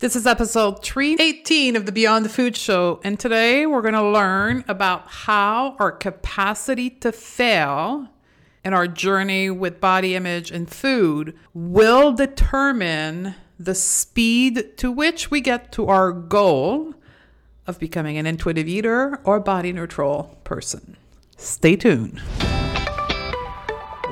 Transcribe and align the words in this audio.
This 0.00 0.14
is 0.14 0.28
episode 0.28 0.80
318 0.84 1.74
of 1.74 1.84
the 1.84 1.90
Beyond 1.90 2.24
the 2.24 2.28
Food 2.28 2.56
Show, 2.56 3.00
and 3.02 3.18
today 3.18 3.66
we're 3.66 3.82
going 3.82 3.94
to 3.94 4.08
learn 4.08 4.64
about 4.68 5.08
how 5.08 5.74
our 5.80 5.90
capacity 5.90 6.88
to 6.88 7.10
fail 7.10 8.06
and 8.62 8.76
our 8.76 8.86
journey 8.86 9.50
with 9.50 9.80
body 9.80 10.14
image 10.14 10.52
and 10.52 10.70
food 10.70 11.36
will 11.52 12.12
determine 12.12 13.34
the 13.58 13.74
speed 13.74 14.76
to 14.76 14.92
which 14.92 15.32
we 15.32 15.40
get 15.40 15.72
to 15.72 15.88
our 15.88 16.12
goal 16.12 16.94
of 17.66 17.80
becoming 17.80 18.16
an 18.18 18.26
intuitive 18.26 18.68
eater 18.68 19.20
or 19.24 19.40
body 19.40 19.72
neutral 19.72 20.38
person. 20.44 20.96
Stay 21.36 21.74
tuned. 21.74 22.22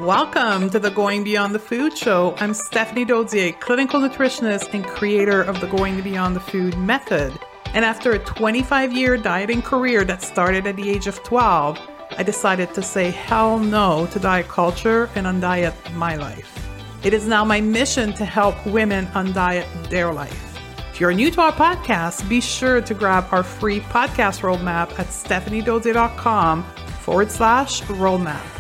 Welcome 0.01 0.69
to 0.71 0.79
the 0.79 0.91
Going 0.91 1.25
Beyond 1.25 1.55
the 1.55 1.59
Food 1.59 1.97
Show. 1.97 2.35
I'm 2.37 2.53
Stephanie 2.53 3.07
Dodier, 3.07 3.59
clinical 3.61 3.99
nutritionist 3.99 4.75
and 4.75 4.85
creator 4.85 5.41
of 5.41 5.59
the 5.63 5.69
Going 5.69 6.03
Beyond 6.03 6.37
the 6.37 6.41
Food 6.41 6.77
method. 6.77 7.33
And 7.73 7.83
after 7.83 8.13
a 8.13 8.19
25 8.19 8.93
year 8.93 9.17
dieting 9.17 9.63
career 9.63 10.05
that 10.05 10.23
started 10.23 10.67
at 10.67 10.77
the 10.77 10.91
age 10.91 11.07
of 11.07 11.23
12, 11.23 11.79
I 12.19 12.23
decided 12.23 12.75
to 12.75 12.83
say 12.83 13.11
hell 13.11 13.59
no 13.59 14.07
to 14.09 14.21
diet 14.21 14.49
culture 14.49 15.09
and 15.15 15.27
undiet 15.27 15.73
my 15.95 16.17
life. 16.17 16.69
It 17.03 17.15
is 17.15 17.27
now 17.27 17.47
my 17.47 17.63
mission 17.63 18.13
to 18.15 18.27
help 18.27 18.67
women 18.67 19.07
undiet 19.15 19.89
their 19.89 20.13
life. 20.13 20.59
If 20.93 21.01
you're 21.01 21.15
new 21.15 21.31
to 21.31 21.41
our 21.41 21.53
podcast, 21.53 22.29
be 22.29 22.43
sure 22.43 22.83
to 22.83 22.93
grab 22.93 23.29
our 23.31 23.43
free 23.43 23.81
podcast 23.81 24.43
roadmap 24.43 24.99
at 24.99 25.07
stephaniedodier.com 25.07 26.65
forward 27.01 27.31
slash 27.31 27.81
roadmap. 27.85 28.56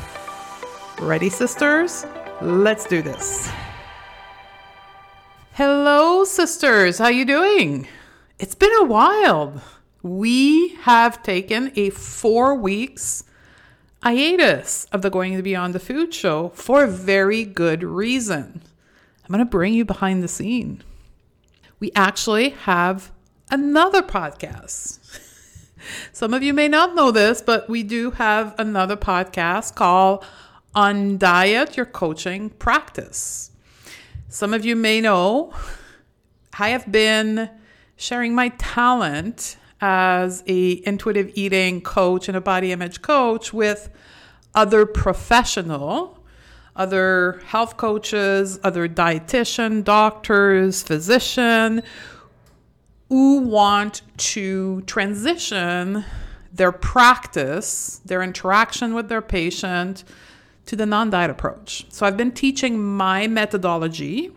Ready, 1.00 1.28
sisters? 1.28 2.06
Let's 2.41 2.86
do 2.86 3.02
this. 3.02 3.50
Hello, 5.52 6.24
sisters. 6.24 6.96
How 6.96 7.09
you 7.09 7.27
doing? 7.27 7.87
It's 8.38 8.54
been 8.54 8.73
a 8.78 8.84
while. 8.84 9.62
We 10.02 10.74
have 10.77 11.23
taken 11.23 11.71
a 11.76 11.90
four 11.90 12.54
weeks 12.54 13.24
hiatus 14.02 14.87
of 14.87 15.02
the 15.02 15.10
Going 15.10 15.38
Beyond 15.43 15.74
the 15.74 15.80
Food 15.80 16.15
show 16.15 16.48
for 16.54 16.84
a 16.84 16.88
very 16.88 17.45
good 17.45 17.82
reason. 17.82 18.62
I'm 19.23 19.28
going 19.28 19.40
to 19.40 19.45
bring 19.45 19.74
you 19.74 19.84
behind 19.84 20.23
the 20.23 20.28
scene. 20.28 20.82
We 21.78 21.93
actually 21.95 22.51
have 22.51 23.12
another 23.51 24.01
podcast. 24.01 24.99
Some 26.12 26.32
of 26.32 26.43
you 26.43 26.54
may 26.54 26.68
not 26.68 26.95
know 26.95 27.10
this, 27.10 27.43
but 27.43 27.68
we 27.68 27.82
do 27.82 28.12
have 28.12 28.54
another 28.59 28.96
podcast 28.96 29.74
called 29.74 30.24
Undiet 30.77 31.74
Your 31.79 31.87
Coaching 31.87 32.51
Practice. 32.51 33.51
Some 34.29 34.52
of 34.52 34.66
you 34.66 34.77
may 34.77 35.01
know 35.01 35.55
I 36.59 36.68
have 36.68 36.93
been 36.93 37.49
sharing 37.96 38.35
my 38.35 38.51
talent 38.59 39.57
as 39.80 40.45
a 40.46 40.87
intuitive 40.87 41.30
eating 41.35 41.80
coach 41.80 42.29
and 42.29 42.37
a 42.37 42.43
body 42.43 42.73
image 42.73 43.01
coach 43.01 43.55
with 43.55 43.88
other 44.55 44.85
professional 44.85 46.23
other 46.74 47.40
health 47.46 47.77
coaches 47.77 48.59
other 48.63 48.88
dietitian 48.88 49.85
doctors 49.85 50.83
physician 50.83 51.83
who 53.11 53.40
want 53.40 54.01
to 54.16 54.80
transition 54.83 56.05
their 56.52 56.73
practice 56.73 58.01
their 58.07 58.23
interaction 58.23 58.95
with 58.95 59.09
their 59.09 59.23
patient 59.23 60.05
to 60.66 60.76
the 60.76 60.86
non 60.86 61.10
diet 61.10 61.30
approach. 61.30 61.86
So 61.88 62.06
I've 62.06 62.16
been 62.16 62.32
teaching 62.32 62.82
my 62.82 63.26
methodology, 63.26 64.32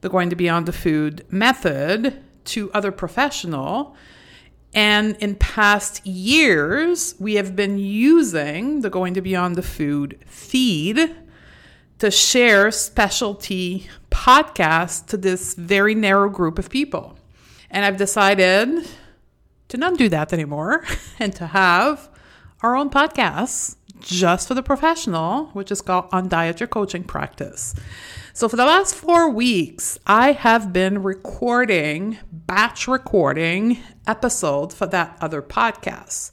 the 0.00 0.08
going 0.08 0.30
to 0.30 0.36
beyond 0.36 0.66
the 0.66 0.72
food 0.72 1.24
method, 1.30 2.22
to 2.44 2.70
other 2.72 2.92
professional. 2.92 3.96
And 4.74 5.16
in 5.16 5.34
past 5.36 6.06
years, 6.06 7.14
we 7.18 7.34
have 7.34 7.54
been 7.54 7.78
using 7.78 8.80
the 8.80 8.90
Going 8.90 9.14
to 9.14 9.20
Beyond 9.20 9.56
the 9.56 9.62
Food 9.62 10.18
feed 10.26 11.14
to 11.98 12.10
share 12.10 12.70
specialty 12.70 13.88
podcasts 14.10 15.06
to 15.08 15.16
this 15.16 15.54
very 15.54 15.94
narrow 15.94 16.30
group 16.30 16.58
of 16.58 16.70
people. 16.70 17.18
And 17.70 17.84
I've 17.84 17.98
decided 17.98 18.88
to 19.68 19.76
not 19.76 19.98
do 19.98 20.08
that 20.08 20.32
anymore 20.32 20.84
and 21.18 21.34
to 21.36 21.46
have 21.46 22.08
our 22.62 22.76
own 22.76 22.90
podcasts 22.90 23.76
just 24.02 24.48
for 24.48 24.54
the 24.54 24.62
professional, 24.62 25.46
which 25.52 25.70
is 25.70 25.80
called 25.80 26.10
Undiet 26.10 26.60
Your 26.60 26.66
Coaching 26.66 27.04
Practice. 27.04 27.74
So, 28.34 28.48
for 28.48 28.56
the 28.56 28.64
last 28.64 28.94
four 28.94 29.30
weeks, 29.30 29.98
I 30.06 30.32
have 30.32 30.72
been 30.72 31.02
recording, 31.02 32.18
batch 32.32 32.88
recording 32.88 33.78
episodes 34.06 34.74
for 34.74 34.86
that 34.86 35.16
other 35.20 35.42
podcast. 35.42 36.30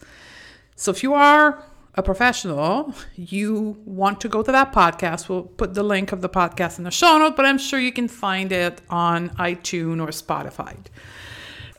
So, 0.75 0.91
if 0.91 1.03
you 1.03 1.13
are 1.13 1.63
a 1.95 2.03
professional, 2.03 2.93
you 3.15 3.77
want 3.85 4.21
to 4.21 4.29
go 4.29 4.41
to 4.41 4.51
that 4.51 4.71
podcast, 4.71 5.27
we'll 5.27 5.43
put 5.43 5.73
the 5.73 5.83
link 5.83 6.11
of 6.11 6.21
the 6.21 6.29
podcast 6.29 6.77
in 6.77 6.85
the 6.85 6.91
show 6.91 7.17
note, 7.17 7.35
but 7.35 7.45
I'm 7.45 7.57
sure 7.57 7.79
you 7.79 7.91
can 7.91 8.07
find 8.07 8.51
it 8.51 8.81
on 8.89 9.29
iTunes 9.31 10.01
or 10.01 10.07
Spotify. 10.07 10.77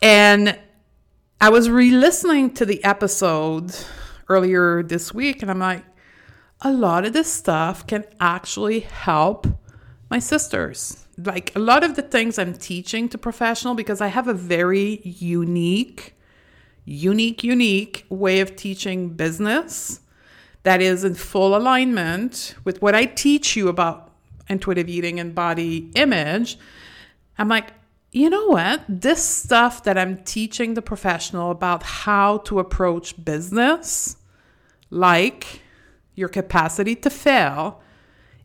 And 0.03 0.59
I 1.41 1.49
was 1.49 1.71
re 1.71 1.91
listening 1.91 2.53
to 2.55 2.67
the 2.67 2.85
episode 2.85 3.75
earlier 4.31 4.83
this 4.83 5.13
week, 5.13 5.43
and 5.43 5.51
I'm 5.51 5.59
like, 5.59 5.85
a 6.63 6.73
lot 6.73 7.05
of 7.05 7.13
this 7.13 7.31
stuff 7.31 7.87
can 7.87 8.05
actually 8.21 8.81
help 8.81 9.47
my 10.11 10.19
sisters. 10.19 11.07
Like 11.19 11.55
a 11.55 11.59
lot 11.59 11.85
of 11.85 11.97
the 11.97 12.03
things 12.03 12.39
I'm 12.39 12.55
teaching 12.55 13.09
to 13.11 13.19
professional 13.19 13.75
because 13.75 14.01
I 14.01 14.09
have 14.09 14.29
a 14.29 14.35
very 14.35 15.01
unique, 15.05 16.15
unique, 16.85 17.45
unique 17.45 18.07
way 18.09 18.41
of 18.41 18.57
teaching 18.57 19.11
business 19.11 20.01
that 20.63 20.81
is 20.81 21.05
in 21.05 21.15
full 21.15 21.57
alignment 21.57 22.55
with 22.65 22.81
what 22.83 22.95
I 22.95 23.07
teach 23.07 23.57
you 23.57 23.69
about 23.69 24.13
intuitive 24.49 24.89
eating 24.89 25.19
and 25.21 25.35
body 25.35 25.91
image. 25.95 26.59
I'm 27.39 27.49
like, 27.49 27.73
you 28.13 28.29
know 28.29 28.47
what? 28.47 28.83
This 28.89 29.25
stuff 29.25 29.85
that 29.85 29.97
I'm 29.97 30.19
teaching 30.25 30.75
the 30.75 30.83
professional 30.83 31.51
about 31.51 31.83
how 31.83 32.39
to 32.39 32.59
approach 32.59 33.25
business 33.25 34.17
like 34.91 35.63
your 36.15 36.29
capacity 36.29 36.95
to 36.97 37.11
fail, 37.11 37.81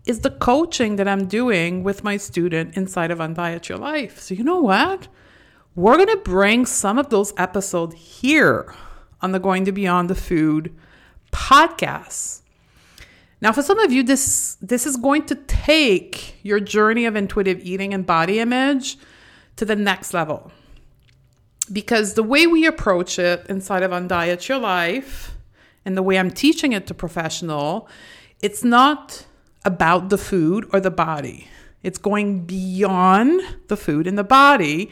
is 0.06 0.20
the 0.20 0.30
coaching 0.30 0.96
that 0.98 1.08
I'm 1.08 1.28
doing 1.28 1.84
with 1.84 2.04
my 2.04 2.18
student 2.18 2.78
inside 2.78 3.12
of 3.12 3.20
Undiet 3.20 3.68
Your 3.68 3.80
Life. 3.80 4.20
So, 4.20 4.36
you 4.36 4.44
know 4.44 4.60
what? 4.60 5.08
We're 5.76 5.98
going 5.98 6.10
to 6.10 6.18
bring 6.18 6.66
some 6.66 6.98
of 6.98 7.10
those 7.10 7.34
episodes 7.38 7.96
here 7.96 8.74
on 9.22 9.32
the 9.32 9.40
Going 9.40 9.66
to 9.66 9.72
Beyond 9.72 10.10
the 10.10 10.16
Food 10.16 10.74
podcast. 11.32 12.42
Now, 13.42 13.52
for 13.52 13.62
some 13.62 13.80
of 13.80 13.92
you, 13.92 14.04
this, 14.04 14.58
this 14.62 14.86
is 14.86 14.96
going 14.96 15.26
to 15.26 15.36
take 15.36 16.36
your 16.44 16.60
journey 16.60 17.06
of 17.06 17.16
intuitive 17.16 17.60
eating 17.62 17.94
and 17.94 18.06
body 18.06 18.40
image 18.40 18.98
to 19.58 19.66
the 19.66 19.76
next 19.76 20.14
level. 20.14 20.52
Because 21.72 22.14
the 22.14 22.24
way 22.24 22.48
we 22.48 22.66
approach 22.66 23.20
it 23.20 23.46
inside 23.50 23.84
of 23.84 23.92
Undiet 23.92 24.48
Your 24.48 24.60
Life 24.60 25.35
and 25.86 25.96
the 25.96 26.04
way 26.04 26.18
I'm 26.18 26.32
teaching 26.32 26.74
it 26.74 26.88
to 26.88 26.94
professional, 26.94 27.88
it's 28.42 28.64
not 28.64 29.26
about 29.64 30.10
the 30.10 30.18
food 30.18 30.68
or 30.74 30.80
the 30.80 30.92
body. 30.92 31.48
It's 31.84 31.98
going 32.00 32.46
beyond 32.46 33.42
the 33.68 33.78
food 33.78 34.08
and 34.08 34.18
the 34.18 34.24
body 34.24 34.90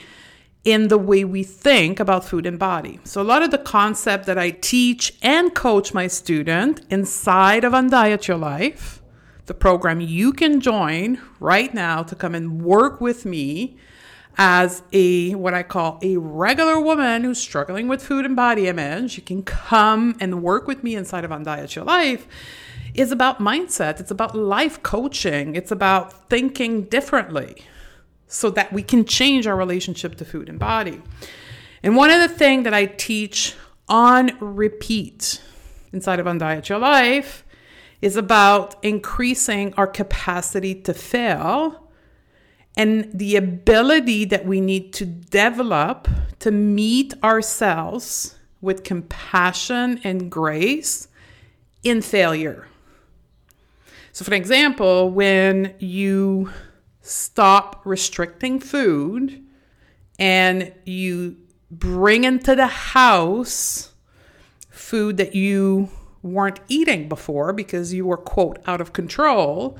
in 0.63 0.87
the 0.87 0.97
way 0.97 1.25
we 1.25 1.43
think 1.43 1.99
about 1.99 2.23
food 2.23 2.45
and 2.45 2.57
body. 2.57 2.99
So 3.03 3.21
a 3.21 3.23
lot 3.23 3.43
of 3.43 3.51
the 3.51 3.57
concept 3.57 4.25
that 4.27 4.37
I 4.37 4.51
teach 4.51 5.13
and 5.21 5.53
coach 5.53 5.93
my 5.93 6.07
student 6.07 6.81
inside 6.89 7.63
of 7.63 7.73
Undiet 7.73 8.27
Your 8.27 8.37
Life, 8.37 9.01
the 9.45 9.53
program 9.53 9.99
you 9.99 10.31
can 10.31 10.61
join 10.61 11.19
right 11.39 11.73
now 11.73 12.03
to 12.03 12.15
come 12.15 12.33
and 12.33 12.61
work 12.61 13.01
with 13.01 13.25
me 13.25 13.77
as 14.37 14.81
a 14.91 15.35
what 15.35 15.53
I 15.53 15.63
call 15.63 15.99
a 16.01 16.17
regular 16.17 16.79
woman 16.79 17.23
who's 17.23 17.39
struggling 17.39 17.87
with 17.87 18.01
food 18.01 18.25
and 18.25 18.35
body 18.35 18.67
image, 18.67 19.17
you 19.17 19.23
can 19.23 19.43
come 19.43 20.15
and 20.19 20.41
work 20.41 20.67
with 20.67 20.83
me 20.83 20.95
inside 20.95 21.23
of 21.23 21.31
Undiet 21.31 21.75
Your 21.75 21.85
Life, 21.85 22.27
is 22.93 23.11
about 23.11 23.39
mindset. 23.39 23.99
It's 23.99 24.11
about 24.11 24.35
life 24.35 24.81
coaching. 24.83 25.55
It's 25.55 25.71
about 25.71 26.29
thinking 26.29 26.83
differently 26.83 27.63
so 28.27 28.49
that 28.51 28.73
we 28.73 28.81
can 28.81 29.05
change 29.05 29.45
our 29.45 29.55
relationship 29.55 30.15
to 30.15 30.25
food 30.25 30.49
and 30.49 30.57
body. 30.59 31.01
And 31.83 31.95
one 31.95 32.09
of 32.09 32.19
the 32.19 32.35
things 32.35 32.63
that 32.63 32.73
I 32.73 32.85
teach 32.85 33.55
on 33.87 34.31
repeat 34.39 35.41
inside 35.91 36.19
of 36.19 36.25
Undiet 36.25 36.69
Your 36.69 36.79
Life 36.79 37.43
is 38.01 38.15
about 38.15 38.75
increasing 38.83 39.73
our 39.75 39.87
capacity 39.87 40.75
to 40.75 40.93
fail 40.93 41.82
and 42.75 43.09
the 43.13 43.35
ability 43.35 44.25
that 44.25 44.45
we 44.45 44.59
need 44.59 44.93
to 44.93 45.05
develop 45.05 46.07
to 46.39 46.51
meet 46.51 47.13
ourselves 47.23 48.35
with 48.61 48.83
compassion 48.83 49.99
and 50.03 50.31
grace 50.31 51.07
in 51.83 52.01
failure. 52.01 52.67
So, 54.11 54.23
for 54.25 54.33
example, 54.33 55.09
when 55.09 55.75
you 55.79 56.51
stop 57.01 57.81
restricting 57.83 58.59
food 58.59 59.43
and 60.17 60.71
you 60.85 61.37
bring 61.69 62.23
into 62.23 62.55
the 62.55 62.67
house 62.67 63.91
food 64.69 65.17
that 65.17 65.35
you 65.35 65.89
weren't 66.21 66.59
eating 66.69 67.09
before 67.09 67.53
because 67.53 67.93
you 67.93 68.05
were, 68.05 68.17
quote, 68.17 68.59
out 68.65 68.79
of 68.79 68.93
control, 68.93 69.77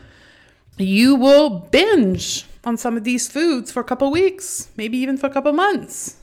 you 0.77 1.15
will 1.15 1.49
binge 1.71 2.45
on 2.63 2.77
some 2.77 2.97
of 2.97 3.03
these 3.03 3.27
foods 3.27 3.71
for 3.71 3.79
a 3.79 3.83
couple 3.83 4.09
weeks, 4.11 4.69
maybe 4.77 4.97
even 4.97 5.17
for 5.17 5.27
a 5.27 5.29
couple 5.29 5.51
months. 5.53 6.17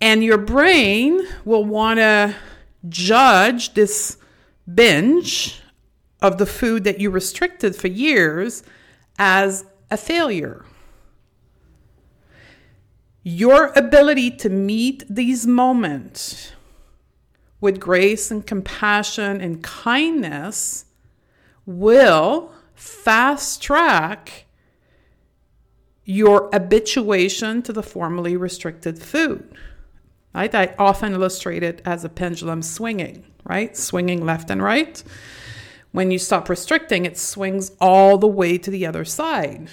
And 0.00 0.22
your 0.22 0.38
brain 0.38 1.26
will 1.44 1.64
want 1.64 1.98
to 1.98 2.34
judge 2.88 3.74
this 3.74 4.16
binge 4.72 5.60
of 6.20 6.38
the 6.38 6.46
food 6.46 6.84
that 6.84 7.00
you 7.00 7.10
restricted 7.10 7.74
for 7.74 7.88
years 7.88 8.62
as 9.18 9.64
a 9.90 9.96
failure. 9.96 10.64
Your 13.24 13.72
ability 13.76 14.32
to 14.32 14.48
meet 14.48 15.04
these 15.08 15.46
moments 15.46 16.52
with 17.60 17.78
grace 17.78 18.30
and 18.30 18.44
compassion 18.44 19.40
and 19.40 19.62
kindness 19.62 20.86
will 21.64 22.52
fast 22.74 23.62
track 23.62 24.41
your 26.04 26.48
habituation 26.52 27.62
to 27.62 27.72
the 27.72 27.82
formerly 27.82 28.36
restricted 28.36 29.00
food. 29.00 29.52
Right? 30.34 30.54
I 30.54 30.74
often 30.78 31.12
illustrate 31.12 31.62
it 31.62 31.82
as 31.84 32.04
a 32.04 32.08
pendulum 32.08 32.62
swinging, 32.62 33.24
right? 33.44 33.76
Swinging 33.76 34.24
left 34.24 34.50
and 34.50 34.62
right. 34.62 35.02
When 35.92 36.10
you 36.10 36.18
stop 36.18 36.48
restricting, 36.48 37.04
it 37.04 37.18
swings 37.18 37.72
all 37.80 38.16
the 38.16 38.26
way 38.26 38.56
to 38.56 38.70
the 38.70 38.86
other 38.86 39.04
side. 39.04 39.68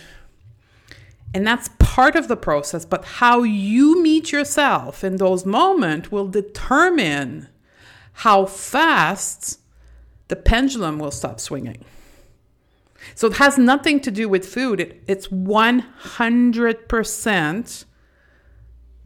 And 1.33 1.47
that's 1.47 1.69
part 1.79 2.15
of 2.15 2.27
the 2.27 2.35
process, 2.35 2.85
but 2.85 3.05
how 3.05 3.43
you 3.43 4.01
meet 4.01 4.31
yourself 4.31 5.03
in 5.03 5.17
those 5.17 5.45
moments 5.45 6.11
will 6.11 6.27
determine 6.27 7.47
how 8.13 8.45
fast 8.45 9.59
the 10.27 10.35
pendulum 10.35 10.99
will 10.99 11.11
stop 11.11 11.39
swinging. 11.39 11.85
So 13.15 13.27
it 13.27 13.37
has 13.37 13.57
nothing 13.57 13.99
to 14.01 14.11
do 14.11 14.29
with 14.29 14.45
food. 14.45 14.79
It, 14.79 15.03
it's 15.07 15.27
100% 15.27 17.85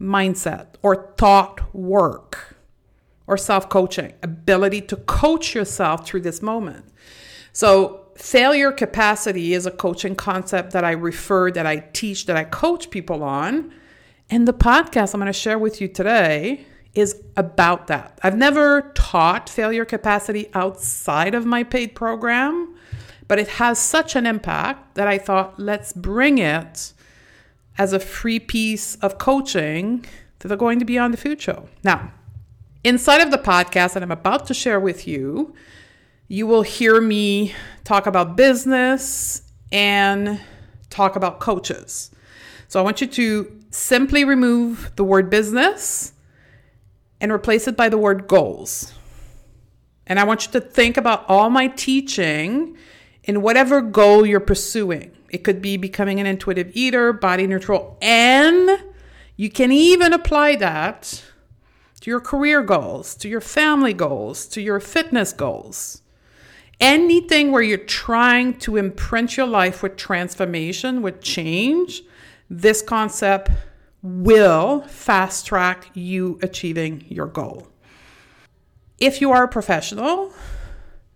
mindset 0.00 0.66
or 0.82 1.14
thought 1.16 1.74
work 1.74 2.56
or 3.26 3.36
self 3.36 3.68
coaching, 3.68 4.12
ability 4.22 4.82
to 4.82 4.96
coach 4.96 5.54
yourself 5.54 6.06
through 6.06 6.20
this 6.20 6.42
moment. 6.42 6.86
So 7.52 8.08
failure 8.16 8.72
capacity 8.72 9.54
is 9.54 9.66
a 9.66 9.70
coaching 9.70 10.14
concept 10.14 10.72
that 10.72 10.84
I 10.84 10.92
refer, 10.92 11.50
that 11.52 11.66
I 11.66 11.88
teach, 11.92 12.26
that 12.26 12.36
I 12.36 12.44
coach 12.44 12.90
people 12.90 13.22
on. 13.22 13.72
And 14.30 14.48
the 14.48 14.52
podcast 14.52 15.14
I'm 15.14 15.20
going 15.20 15.32
to 15.32 15.38
share 15.38 15.58
with 15.58 15.80
you 15.80 15.88
today 15.88 16.66
is 16.94 17.22
about 17.36 17.88
that. 17.88 18.18
I've 18.22 18.36
never 18.36 18.92
taught 18.94 19.48
failure 19.48 19.84
capacity 19.84 20.48
outside 20.54 21.34
of 21.34 21.44
my 21.44 21.64
paid 21.64 21.94
program, 21.94 22.73
but 23.28 23.38
it 23.38 23.48
has 23.48 23.78
such 23.78 24.16
an 24.16 24.26
impact 24.26 24.94
that 24.94 25.08
I 25.08 25.18
thought, 25.18 25.58
let's 25.58 25.92
bring 25.92 26.38
it 26.38 26.92
as 27.78 27.92
a 27.92 27.98
free 28.00 28.38
piece 28.38 28.96
of 28.96 29.18
coaching 29.18 30.04
to 30.38 30.48
the 30.48 30.56
Going 30.56 30.78
to 30.78 30.84
Beyond 30.84 31.12
the 31.12 31.18
Food 31.18 31.40
show. 31.40 31.68
Now, 31.82 32.12
inside 32.84 33.20
of 33.20 33.30
the 33.30 33.38
podcast 33.38 33.94
that 33.94 34.02
I'm 34.02 34.10
about 34.10 34.46
to 34.46 34.54
share 34.54 34.78
with 34.78 35.08
you, 35.08 35.54
you 36.28 36.46
will 36.46 36.62
hear 36.62 37.00
me 37.00 37.54
talk 37.82 38.06
about 38.06 38.36
business 38.36 39.42
and 39.72 40.40
talk 40.90 41.16
about 41.16 41.40
coaches. 41.40 42.10
So 42.68 42.78
I 42.80 42.82
want 42.82 43.00
you 43.00 43.06
to 43.06 43.60
simply 43.70 44.24
remove 44.24 44.92
the 44.96 45.04
word 45.04 45.30
business 45.30 46.12
and 47.20 47.32
replace 47.32 47.66
it 47.66 47.76
by 47.76 47.88
the 47.88 47.98
word 47.98 48.28
goals. 48.28 48.92
And 50.06 50.20
I 50.20 50.24
want 50.24 50.46
you 50.46 50.52
to 50.52 50.60
think 50.60 50.96
about 50.96 51.24
all 51.28 51.50
my 51.50 51.68
teaching 51.68 52.76
in 53.24 53.42
whatever 53.42 53.80
goal 53.80 54.24
you're 54.24 54.40
pursuing. 54.40 55.10
It 55.30 55.44
could 55.44 55.60
be 55.60 55.76
becoming 55.76 56.20
an 56.20 56.26
intuitive 56.26 56.70
eater, 56.74 57.12
body 57.12 57.46
neutral, 57.46 57.98
and 58.00 58.84
you 59.36 59.50
can 59.50 59.72
even 59.72 60.12
apply 60.12 60.56
that 60.56 61.24
to 62.00 62.10
your 62.10 62.20
career 62.20 62.62
goals, 62.62 63.14
to 63.16 63.28
your 63.28 63.40
family 63.40 63.92
goals, 63.92 64.46
to 64.48 64.60
your 64.60 64.78
fitness 64.78 65.32
goals 65.32 66.02
anything 66.80 67.52
where 67.52 67.62
you're 67.62 67.78
trying 67.78 68.54
to 68.58 68.76
imprint 68.76 69.36
your 69.36 69.46
life 69.46 69.82
with 69.82 69.96
transformation, 69.96 71.02
with 71.02 71.20
change, 71.20 72.02
this 72.50 72.82
concept 72.82 73.50
will 74.02 74.82
fast 74.82 75.46
track 75.46 75.88
you 75.94 76.38
achieving 76.42 77.04
your 77.08 77.26
goal. 77.26 77.66
If 78.98 79.20
you 79.20 79.32
are 79.32 79.44
a 79.44 79.48
professional, 79.48 80.32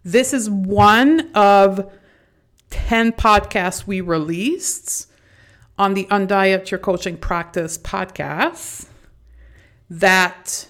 this 0.04 0.32
is 0.32 0.48
one 0.48 1.30
of 1.34 1.92
10 2.70 3.12
podcasts 3.12 3.86
we 3.86 4.00
released 4.00 5.10
on 5.78 5.94
the 5.94 6.06
Undiet 6.10 6.70
Your 6.70 6.78
Coaching 6.78 7.16
Practice 7.16 7.78
podcast 7.78 8.86
that 9.88 10.68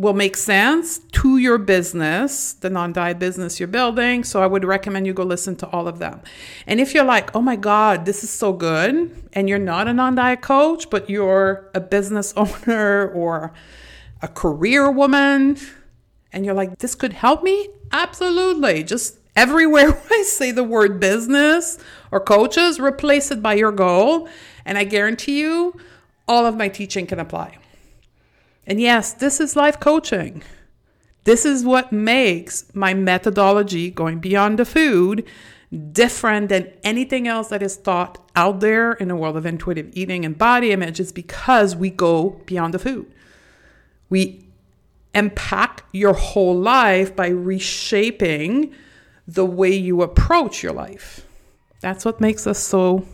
will 0.00 0.14
make 0.14 0.34
sense 0.34 0.98
to 1.12 1.36
your 1.36 1.58
business, 1.58 2.54
the 2.54 2.70
non 2.70 2.90
diet 2.90 3.18
business 3.18 3.60
you're 3.60 3.66
building. 3.66 4.24
So 4.24 4.42
I 4.42 4.46
would 4.46 4.64
recommend 4.64 5.06
you 5.06 5.12
go 5.12 5.24
listen 5.24 5.56
to 5.56 5.68
all 5.68 5.86
of 5.86 5.98
them. 5.98 6.22
And 6.66 6.80
if 6.80 6.94
you're 6.94 7.04
like, 7.04 7.36
oh 7.36 7.42
my 7.42 7.56
God, 7.56 8.06
this 8.06 8.24
is 8.24 8.30
so 8.30 8.54
good, 8.54 9.28
and 9.34 9.46
you're 9.46 9.58
not 9.58 9.88
a 9.88 9.92
non 9.92 10.14
diet 10.14 10.40
coach, 10.40 10.88
but 10.88 11.10
you're 11.10 11.70
a 11.74 11.80
business 11.80 12.32
owner 12.36 13.08
or 13.10 13.52
a 14.22 14.28
career 14.28 14.90
woman, 14.90 15.58
and 16.32 16.46
you're 16.46 16.54
like, 16.54 16.78
this 16.78 16.94
could 16.94 17.12
help 17.12 17.42
me, 17.42 17.68
absolutely. 17.92 18.82
Just 18.82 19.19
everywhere 19.36 20.00
I 20.10 20.22
say 20.22 20.50
the 20.50 20.64
word 20.64 21.00
business 21.00 21.78
or 22.10 22.20
coaches, 22.20 22.78
replace 22.78 23.30
it 23.30 23.42
by 23.42 23.54
your 23.54 23.72
goal. 23.72 24.28
And 24.64 24.76
I 24.76 24.84
guarantee 24.84 25.40
you, 25.40 25.74
all 26.28 26.46
of 26.46 26.56
my 26.56 26.68
teaching 26.68 27.06
can 27.06 27.18
apply. 27.18 27.58
And 28.66 28.80
yes, 28.80 29.12
this 29.12 29.40
is 29.40 29.56
life 29.56 29.80
coaching. 29.80 30.42
This 31.24 31.44
is 31.44 31.64
what 31.64 31.92
makes 31.92 32.64
my 32.74 32.94
methodology 32.94 33.90
going 33.90 34.20
beyond 34.20 34.58
the 34.58 34.64
food 34.64 35.26
different 35.92 36.48
than 36.48 36.72
anything 36.82 37.28
else 37.28 37.48
that 37.48 37.62
is 37.62 37.76
taught 37.76 38.18
out 38.34 38.60
there 38.60 38.92
in 38.92 39.08
the 39.08 39.14
world 39.14 39.36
of 39.36 39.46
intuitive 39.46 39.88
eating 39.92 40.24
and 40.24 40.36
body 40.36 40.72
image 40.72 40.98
is 40.98 41.12
because 41.12 41.76
we 41.76 41.90
go 41.90 42.40
beyond 42.46 42.74
the 42.74 42.78
food. 42.78 43.12
We 44.08 44.44
impact 45.14 45.82
your 45.92 46.14
whole 46.14 46.58
life 46.58 47.14
by 47.14 47.28
reshaping 47.28 48.74
the 49.34 49.46
way 49.46 49.70
you 49.70 50.02
approach 50.02 50.62
your 50.62 50.72
life. 50.72 51.26
That's 51.80 52.04
what 52.04 52.20
makes 52.20 52.46
us 52.46 52.58
so 52.58 53.06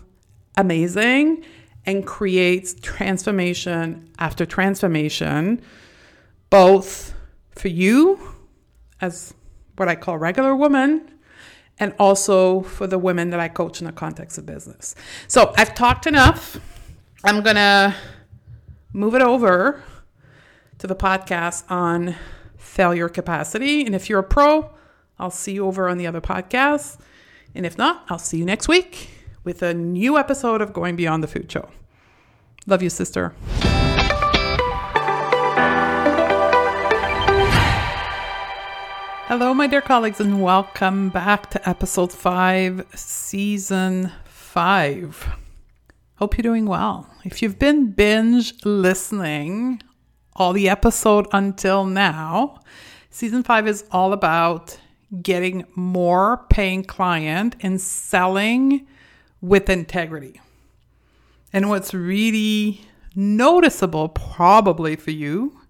amazing 0.57 1.45
and 1.85 2.07
creates 2.07 2.75
transformation 2.81 4.09
after 4.19 4.47
transformation, 4.47 5.61
both 6.51 7.15
for 7.51 7.69
you 7.69 8.19
as 9.01 9.35
what 9.77 9.89
I 9.89 9.95
call 9.95 10.17
regular 10.19 10.57
woman 10.57 11.11
and 11.79 11.95
also 11.99 12.63
for 12.63 12.87
the 12.87 12.99
women 12.99 13.31
that 13.31 13.41
I 13.41 13.49
coach 13.49 13.81
in 13.81 13.87
the 13.87 13.93
context 13.93 14.39
of 14.39 14.47
business. 14.47 14.95
So 15.29 15.53
I've 15.59 15.75
talked 15.75 16.07
enough. 16.07 16.59
I'm 17.25 17.43
going 17.43 17.57
to 17.57 17.95
move 18.95 19.15
it 19.15 19.23
over 19.23 19.83
to 20.79 20.87
the 20.87 20.97
podcast 20.97 21.71
on 21.71 22.15
failure 22.57 23.11
capacity. 23.11 23.85
And 23.85 23.95
if 23.95 24.09
you're 24.09 24.21
a 24.21 24.25
pro, 24.25 24.71
I'll 25.19 25.31
see 25.31 25.53
you 25.53 25.67
over 25.67 25.89
on 25.89 25.97
the 25.99 26.07
other 26.07 26.21
podcast. 26.21 26.99
And 27.55 27.65
if 27.65 27.79
not, 27.79 28.05
I'll 28.09 28.19
see 28.19 28.37
you 28.37 28.45
next 28.45 28.69
week 28.69 29.11
with 29.45 29.63
a 29.63 29.73
new 29.73 30.19
episode 30.19 30.61
of 30.61 30.73
Going 30.73 30.95
Beyond 30.97 31.23
the 31.23 31.29
Food 31.29 31.51
Show. 31.51 31.71
Love 32.67 32.83
you, 32.83 32.91
sister. 32.91 33.33
Hello, 39.29 39.55
my 39.55 39.67
dear 39.67 39.81
colleagues, 39.81 40.21
and 40.21 40.43
welcome 40.43 41.09
back 41.09 41.51
to 41.51 41.69
episode 41.69 42.13
five, 42.13 42.87
season 42.95 44.13
five. 44.25 45.27
Hope 46.17 46.37
you're 46.37 46.43
doing 46.43 46.67
well. 46.67 47.11
If 47.25 47.43
you've 47.43 47.59
been 47.59 47.91
binge 47.93 48.55
listening 48.65 49.83
all 50.35 50.53
the 50.53 50.69
episode 50.69 51.27
until 51.33 51.87
now, 51.87 52.61
season 53.11 53.43
five 53.43 53.67
is 53.67 53.85
all 53.91 54.13
about 54.13 54.79
getting 55.23 55.65
more 55.75 56.45
paying 56.51 56.85
client 56.85 57.57
and 57.61 57.81
selling 57.81 58.87
with 59.41 59.71
integrity. 59.71 60.41
And 61.53 61.69
what's 61.69 61.95
really 61.95 62.83
noticeable, 63.15 64.09
probably 64.09 64.97
for 64.97 65.13
you, 65.13 65.61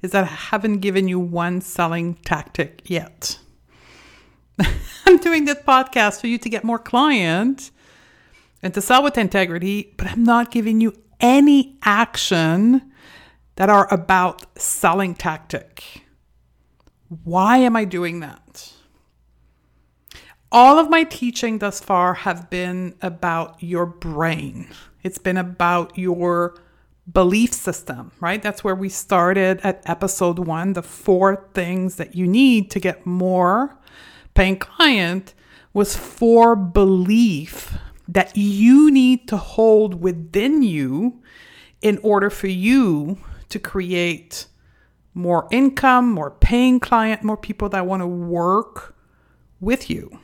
is 0.00 0.10
that 0.12 0.24
I 0.24 0.28
haven't 0.28 0.78
given 0.78 1.08
you 1.08 1.20
one 1.20 1.60
selling 1.60 2.14
tactic 2.14 2.82
yet. 2.84 3.38
I'm 5.06 5.18
doing 5.18 5.44
this 5.44 5.58
podcast 5.58 6.20
for 6.20 6.26
you 6.26 6.38
to 6.38 6.48
get 6.48 6.64
more 6.64 6.78
clients 6.78 7.70
and 8.62 8.74
to 8.74 8.80
sell 8.80 9.02
with 9.02 9.16
integrity, 9.16 9.94
but 9.96 10.08
I'm 10.08 10.24
not 10.24 10.50
giving 10.50 10.80
you 10.80 10.94
any 11.20 11.76
action 11.84 12.92
that 13.56 13.70
are 13.70 13.92
about 13.92 14.58
selling 14.58 15.14
tactic. 15.14 16.02
Why 17.24 17.58
am 17.58 17.76
I 17.76 17.84
doing 17.84 18.20
that? 18.20 18.41
All 20.54 20.78
of 20.78 20.90
my 20.90 21.04
teaching 21.04 21.60
thus 21.60 21.80
far 21.80 22.12
have 22.12 22.50
been 22.50 22.94
about 23.00 23.62
your 23.62 23.86
brain. 23.86 24.68
It's 25.02 25.16
been 25.16 25.38
about 25.38 25.96
your 25.96 26.60
belief 27.10 27.54
system, 27.54 28.12
right? 28.20 28.42
That's 28.42 28.62
where 28.62 28.74
we 28.74 28.90
started 28.90 29.60
at 29.62 29.80
episode 29.88 30.38
one 30.38 30.74
the 30.74 30.82
four 30.82 31.48
things 31.54 31.96
that 31.96 32.14
you 32.14 32.26
need 32.26 32.70
to 32.72 32.80
get 32.80 33.06
more 33.06 33.78
paying 34.34 34.58
client 34.58 35.32
was 35.72 35.96
for 35.96 36.54
belief 36.54 37.78
that 38.06 38.36
you 38.36 38.90
need 38.90 39.28
to 39.28 39.38
hold 39.38 40.02
within 40.02 40.62
you 40.62 41.22
in 41.80 41.98
order 42.02 42.28
for 42.28 42.48
you 42.48 43.16
to 43.48 43.58
create 43.58 44.48
more 45.14 45.48
income, 45.50 46.12
more 46.12 46.30
paying 46.30 46.78
client, 46.78 47.24
more 47.24 47.38
people 47.38 47.70
that 47.70 47.86
want 47.86 48.02
to 48.02 48.06
work 48.06 48.94
with 49.58 49.88
you. 49.88 50.18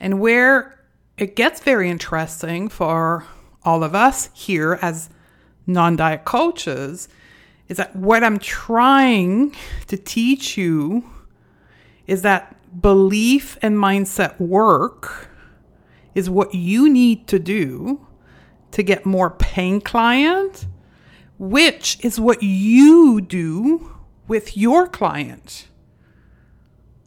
And 0.00 0.20
where 0.20 0.78
it 1.16 1.36
gets 1.36 1.60
very 1.60 1.88
interesting 1.88 2.68
for 2.68 3.26
all 3.62 3.82
of 3.82 3.94
us 3.94 4.30
here 4.34 4.78
as 4.82 5.08
non 5.66 5.96
diet 5.96 6.24
coaches 6.24 7.08
is 7.68 7.78
that 7.78 7.96
what 7.96 8.22
I'm 8.22 8.38
trying 8.38 9.54
to 9.86 9.96
teach 9.96 10.56
you 10.56 11.04
is 12.06 12.22
that 12.22 12.54
belief 12.80 13.56
and 13.62 13.76
mindset 13.76 14.38
work 14.38 15.28
is 16.14 16.28
what 16.28 16.54
you 16.54 16.90
need 16.90 17.26
to 17.28 17.38
do 17.38 18.06
to 18.72 18.82
get 18.82 19.06
more 19.06 19.30
paying 19.30 19.80
client, 19.80 20.66
which 21.38 21.98
is 22.04 22.20
what 22.20 22.42
you 22.42 23.20
do 23.20 23.92
with 24.28 24.56
your 24.56 24.86
client. 24.86 25.68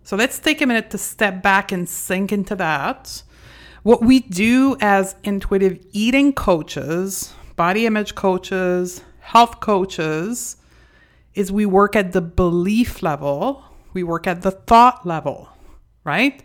So 0.07 0.15
let's 0.15 0.39
take 0.39 0.61
a 0.61 0.65
minute 0.65 0.89
to 0.91 0.97
step 0.97 1.43
back 1.43 1.73
and 1.73 1.89
sink 1.89 2.31
into 2.31 2.55
that. 2.55 3.23
What 3.83 4.01
we 4.01 4.21
do 4.21 4.77
as 4.79 5.17
intuitive 5.25 5.85
eating 5.91 6.31
coaches, 6.31 7.33
body 7.57 7.85
image 7.85 8.15
coaches, 8.15 9.01
health 9.19 9.59
coaches, 9.59 10.55
is 11.33 11.51
we 11.51 11.65
work 11.65 11.97
at 11.97 12.13
the 12.13 12.21
belief 12.21 13.03
level, 13.03 13.65
we 13.91 14.01
work 14.01 14.27
at 14.27 14.43
the 14.43 14.51
thought 14.51 15.05
level, 15.05 15.49
right? 16.05 16.41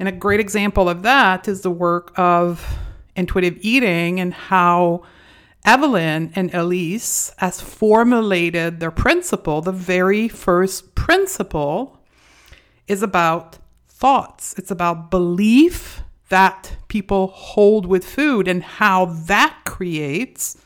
And 0.00 0.08
a 0.08 0.12
great 0.12 0.40
example 0.40 0.88
of 0.88 1.02
that 1.02 1.46
is 1.46 1.60
the 1.60 1.70
work 1.70 2.12
of 2.18 2.66
intuitive 3.14 3.58
eating 3.60 4.18
and 4.18 4.34
how 4.34 5.04
Evelyn 5.64 6.32
and 6.34 6.50
Elyse 6.50 7.32
has 7.36 7.60
formulated 7.60 8.80
their 8.80 8.90
principle. 8.90 9.60
The 9.60 9.70
very 9.70 10.26
first 10.26 10.96
principle 10.96 11.93
is 12.86 13.02
about 13.02 13.58
thoughts, 13.88 14.54
it's 14.58 14.70
about 14.70 15.10
belief 15.10 16.02
that 16.28 16.76
people 16.88 17.28
hold 17.28 17.86
with 17.86 18.04
food 18.04 18.48
and 18.48 18.62
how 18.62 19.04
that 19.06 19.60
creates 19.64 20.56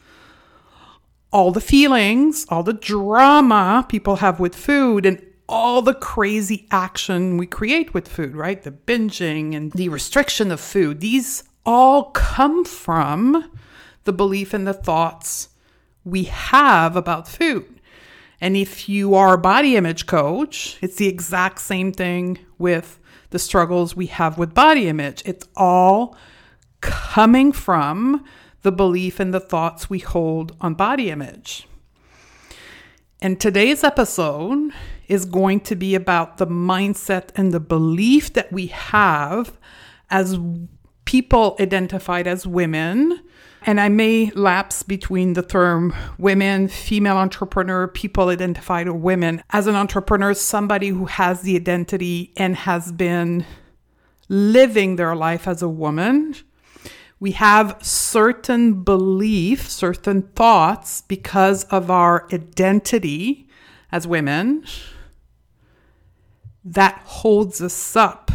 all 1.32 1.50
the 1.52 1.60
feelings, 1.60 2.46
all 2.48 2.62
the 2.62 2.72
drama 2.72 3.84
people 3.88 4.16
have 4.16 4.40
with 4.40 4.54
food, 4.54 5.04
and 5.04 5.22
all 5.48 5.82
the 5.82 5.94
crazy 5.94 6.66
action 6.70 7.36
we 7.36 7.46
create 7.46 7.94
with 7.94 8.06
food, 8.06 8.36
right? 8.36 8.62
The 8.62 8.70
binging 8.70 9.54
and 9.54 9.72
the 9.72 9.88
restriction 9.88 10.50
of 10.50 10.60
food. 10.60 11.00
These 11.00 11.44
all 11.64 12.04
come 12.10 12.64
from 12.64 13.50
the 14.04 14.12
belief 14.12 14.54
and 14.54 14.66
the 14.66 14.74
thoughts 14.74 15.50
we 16.04 16.24
have 16.24 16.96
about 16.96 17.28
food. 17.28 17.77
And 18.40 18.56
if 18.56 18.88
you 18.88 19.14
are 19.14 19.34
a 19.34 19.38
body 19.38 19.76
image 19.76 20.06
coach, 20.06 20.78
it's 20.80 20.96
the 20.96 21.08
exact 21.08 21.60
same 21.60 21.92
thing 21.92 22.38
with 22.56 23.00
the 23.30 23.38
struggles 23.38 23.96
we 23.96 24.06
have 24.06 24.38
with 24.38 24.54
body 24.54 24.88
image. 24.88 25.22
It's 25.26 25.46
all 25.56 26.16
coming 26.80 27.52
from 27.52 28.24
the 28.62 28.72
belief 28.72 29.20
and 29.20 29.34
the 29.34 29.40
thoughts 29.40 29.90
we 29.90 29.98
hold 29.98 30.56
on 30.60 30.74
body 30.74 31.10
image. 31.10 31.66
And 33.20 33.40
today's 33.40 33.82
episode 33.82 34.72
is 35.08 35.24
going 35.24 35.60
to 35.60 35.74
be 35.74 35.94
about 35.94 36.38
the 36.38 36.46
mindset 36.46 37.30
and 37.34 37.52
the 37.52 37.60
belief 37.60 38.32
that 38.34 38.52
we 38.52 38.68
have 38.68 39.58
as 40.10 40.38
people 41.04 41.56
identified 41.58 42.26
as 42.26 42.46
women. 42.46 43.20
And 43.66 43.80
I 43.80 43.88
may 43.88 44.30
lapse 44.30 44.82
between 44.82 45.34
the 45.34 45.42
term 45.42 45.94
women, 46.16 46.68
female 46.68 47.16
entrepreneur, 47.16 47.88
people 47.88 48.28
identified 48.28 48.86
as 48.86 48.94
women. 48.94 49.42
As 49.50 49.66
an 49.66 49.74
entrepreneur, 49.74 50.32
somebody 50.34 50.88
who 50.88 51.06
has 51.06 51.42
the 51.42 51.56
identity 51.56 52.32
and 52.36 52.56
has 52.56 52.92
been 52.92 53.44
living 54.28 54.96
their 54.96 55.14
life 55.16 55.48
as 55.48 55.62
a 55.62 55.68
woman 55.68 56.34
we 57.20 57.32
have 57.32 57.76
certain 57.82 58.84
beliefs, 58.84 59.72
certain 59.72 60.22
thoughts 60.22 61.02
because 61.02 61.64
of 61.64 61.90
our 61.90 62.28
identity 62.32 63.48
as 63.90 64.06
women 64.06 64.64
that 66.64 67.00
holds 67.04 67.60
us 67.60 67.96
up 67.96 68.30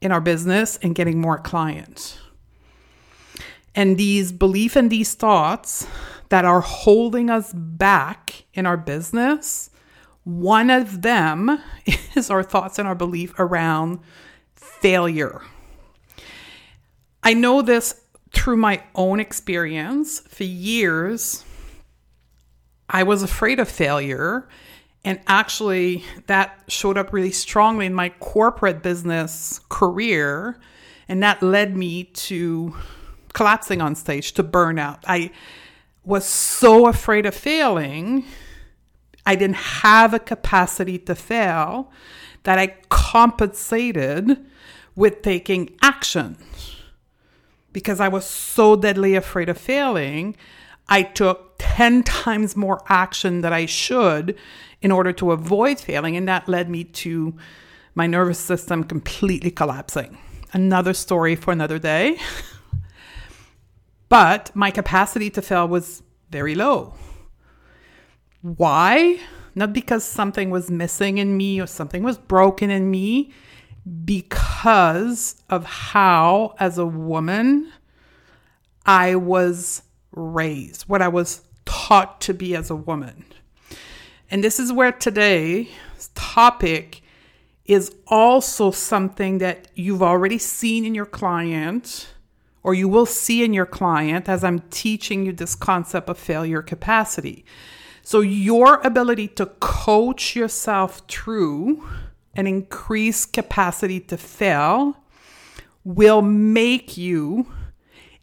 in 0.00 0.12
our 0.12 0.20
business 0.20 0.78
and 0.82 0.94
getting 0.94 1.20
more 1.20 1.38
clients. 1.38 2.18
And 3.74 3.96
these 3.96 4.32
belief 4.32 4.76
and 4.76 4.90
these 4.90 5.14
thoughts 5.14 5.86
that 6.28 6.44
are 6.44 6.60
holding 6.60 7.30
us 7.30 7.52
back 7.54 8.44
in 8.54 8.66
our 8.66 8.76
business, 8.76 9.70
one 10.24 10.70
of 10.70 11.02
them 11.02 11.58
is 12.14 12.30
our 12.30 12.42
thoughts 12.42 12.78
and 12.78 12.86
our 12.86 12.94
belief 12.94 13.38
around 13.38 14.00
failure. 14.54 15.42
I 17.22 17.34
know 17.34 17.62
this 17.62 18.00
through 18.32 18.56
my 18.56 18.82
own 18.94 19.20
experience. 19.20 20.20
For 20.20 20.44
years, 20.44 21.44
I 22.88 23.02
was 23.04 23.22
afraid 23.22 23.60
of 23.60 23.68
failure. 23.68 24.48
And 25.04 25.20
actually, 25.26 26.04
that 26.26 26.62
showed 26.68 26.96
up 26.96 27.12
really 27.12 27.32
strongly 27.32 27.86
in 27.86 27.94
my 27.94 28.10
corporate 28.20 28.82
business 28.82 29.60
career. 29.68 30.58
And 31.08 31.22
that 31.22 31.42
led 31.42 31.76
me 31.76 32.04
to 32.04 32.74
collapsing 33.32 33.80
on 33.80 33.94
stage, 33.94 34.32
to 34.32 34.44
burnout. 34.44 34.98
I 35.06 35.30
was 36.04 36.24
so 36.24 36.86
afraid 36.86 37.26
of 37.26 37.34
failing. 37.34 38.24
I 39.24 39.36
didn't 39.36 39.56
have 39.56 40.14
a 40.14 40.18
capacity 40.18 40.98
to 40.98 41.14
fail 41.14 41.90
that 42.42 42.58
I 42.58 42.76
compensated 42.88 44.38
with 44.94 45.22
taking 45.22 45.76
action 45.80 46.36
because 47.72 48.00
I 48.00 48.08
was 48.08 48.26
so 48.26 48.76
deadly 48.76 49.14
afraid 49.14 49.48
of 49.48 49.58
failing, 49.58 50.36
I 50.88 51.02
took 51.02 51.54
10 51.58 52.02
times 52.02 52.56
more 52.56 52.82
action 52.88 53.40
that 53.40 53.52
I 53.52 53.66
should 53.66 54.36
in 54.80 54.92
order 54.92 55.12
to 55.14 55.32
avoid 55.32 55.80
failing. 55.80 56.16
And 56.16 56.28
that 56.28 56.48
led 56.48 56.68
me 56.68 56.84
to 56.84 57.34
my 57.94 58.06
nervous 58.06 58.38
system 58.38 58.84
completely 58.84 59.50
collapsing. 59.50 60.18
Another 60.52 60.92
story 60.92 61.34
for 61.34 61.52
another 61.52 61.78
day. 61.78 62.18
but 64.12 64.54
my 64.54 64.70
capacity 64.70 65.30
to 65.30 65.40
fail 65.40 65.66
was 65.66 66.02
very 66.28 66.54
low. 66.54 66.92
Why? 68.42 69.18
Not 69.54 69.72
because 69.72 70.04
something 70.04 70.50
was 70.50 70.70
missing 70.70 71.16
in 71.16 71.34
me 71.34 71.58
or 71.62 71.66
something 71.66 72.02
was 72.02 72.18
broken 72.18 72.68
in 72.68 72.90
me 72.90 73.32
because 74.04 75.42
of 75.48 75.64
how, 75.64 76.54
as 76.58 76.76
a 76.76 76.84
woman, 76.84 77.72
I 78.84 79.14
was 79.14 79.80
raised, 80.10 80.82
what 80.90 81.00
I 81.00 81.08
was 81.08 81.40
taught 81.64 82.20
to 82.20 82.34
be 82.34 82.54
as 82.54 82.68
a 82.68 82.76
woman. 82.76 83.24
And 84.30 84.44
this 84.44 84.60
is 84.60 84.74
where 84.74 84.92
today's 84.92 85.70
topic 86.14 87.00
is 87.64 87.90
also 88.08 88.72
something 88.72 89.38
that 89.38 89.68
you've 89.74 90.02
already 90.02 90.36
seen 90.36 90.84
in 90.84 90.94
your 90.94 91.06
client 91.06 92.11
or 92.62 92.74
you 92.74 92.88
will 92.88 93.06
see 93.06 93.44
in 93.44 93.52
your 93.52 93.66
client 93.66 94.28
as 94.28 94.44
I'm 94.44 94.60
teaching 94.70 95.26
you 95.26 95.32
this 95.32 95.54
concept 95.54 96.08
of 96.08 96.18
failure 96.18 96.62
capacity. 96.62 97.44
So, 98.02 98.20
your 98.20 98.80
ability 98.82 99.28
to 99.28 99.46
coach 99.46 100.34
yourself 100.34 101.02
through 101.08 101.86
an 102.34 102.46
increased 102.46 103.32
capacity 103.32 104.00
to 104.00 104.16
fail 104.16 104.96
will 105.84 106.22
make 106.22 106.96
you 106.96 107.46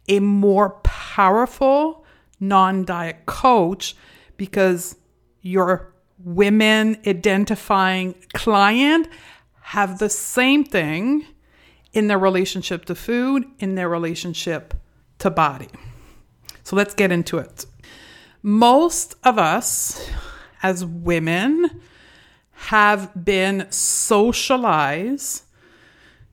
a 0.08 0.20
more 0.20 0.70
powerful 0.82 2.04
non 2.38 2.84
diet 2.84 3.26
coach 3.26 3.94
because 4.36 4.96
your 5.42 5.94
women 6.18 6.98
identifying 7.06 8.14
client 8.34 9.08
have 9.62 9.98
the 9.98 10.08
same 10.08 10.64
thing 10.64 11.24
in 11.92 12.06
their 12.06 12.18
relationship 12.18 12.84
to 12.86 12.94
food, 12.94 13.44
in 13.58 13.74
their 13.74 13.88
relationship 13.88 14.74
to 15.18 15.30
body. 15.30 15.68
So 16.62 16.76
let's 16.76 16.94
get 16.94 17.10
into 17.10 17.38
it. 17.38 17.66
Most 18.42 19.16
of 19.24 19.38
us 19.38 20.08
as 20.62 20.84
women 20.84 21.80
have 22.52 23.24
been 23.24 23.66
socialized 23.70 25.44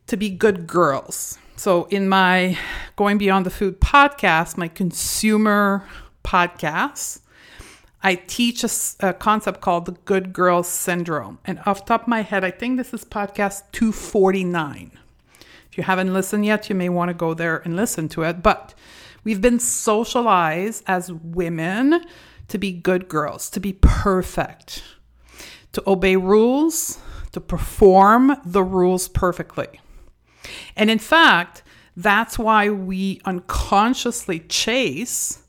to 0.08 0.18
be 0.18 0.30
good 0.30 0.68
girls. 0.68 1.38
So, 1.56 1.86
in 1.86 2.08
my 2.08 2.58
Going 2.96 3.18
Beyond 3.18 3.46
the 3.46 3.50
Food 3.50 3.82
podcast, 3.82 4.58
my 4.58 4.68
consumer 4.68 5.88
podcast, 6.24 7.22
I 8.04 8.16
teach 8.16 8.64
a, 8.64 8.70
a, 9.00 9.14
concept 9.14 9.62
called 9.62 9.86
the 9.86 9.94
good 10.06 10.34
girl 10.34 10.62
syndrome. 10.62 11.40
And 11.46 11.60
off 11.66 11.86
top 11.86 12.04
of 12.04 12.08
my 12.08 12.22
head, 12.22 12.44
I 12.44 12.52
think 12.52 12.78
this 12.78 12.94
is 12.94 13.04
podcast 13.04 13.64
249. 13.72 14.92
You 15.78 15.84
haven't 15.84 16.12
listened 16.12 16.44
yet, 16.44 16.70
you 16.70 16.76
may 16.76 16.90
want 16.90 17.10
to 17.10 17.14
go 17.14 17.36
there 17.36 17.62
and 17.64 17.76
listen 17.76 18.10
to 18.10 18.24
it. 18.24 18.42
But 18.42 18.74
we've 19.24 19.42
been 19.42 19.60
socialized 19.60 20.84
as 20.88 21.12
women 21.12 22.04
to 22.48 22.58
be 22.58 22.72
good 22.72 23.08
girls, 23.08 23.50
to 23.52 23.60
be 23.60 23.74
perfect, 23.74 24.84
to 25.74 25.84
obey 25.86 26.16
rules, 26.16 27.00
to 27.32 27.40
perform 27.40 28.38
the 28.44 28.64
rules 28.64 29.08
perfectly. 29.08 29.80
And 30.76 30.90
in 30.90 30.98
fact, 30.98 31.62
that's 31.96 32.40
why 32.40 32.70
we 32.70 33.22
unconsciously 33.26 34.40
chase 34.40 35.44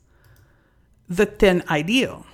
the 1.07 1.25
thin 1.25 1.63
ideal. 1.71 2.25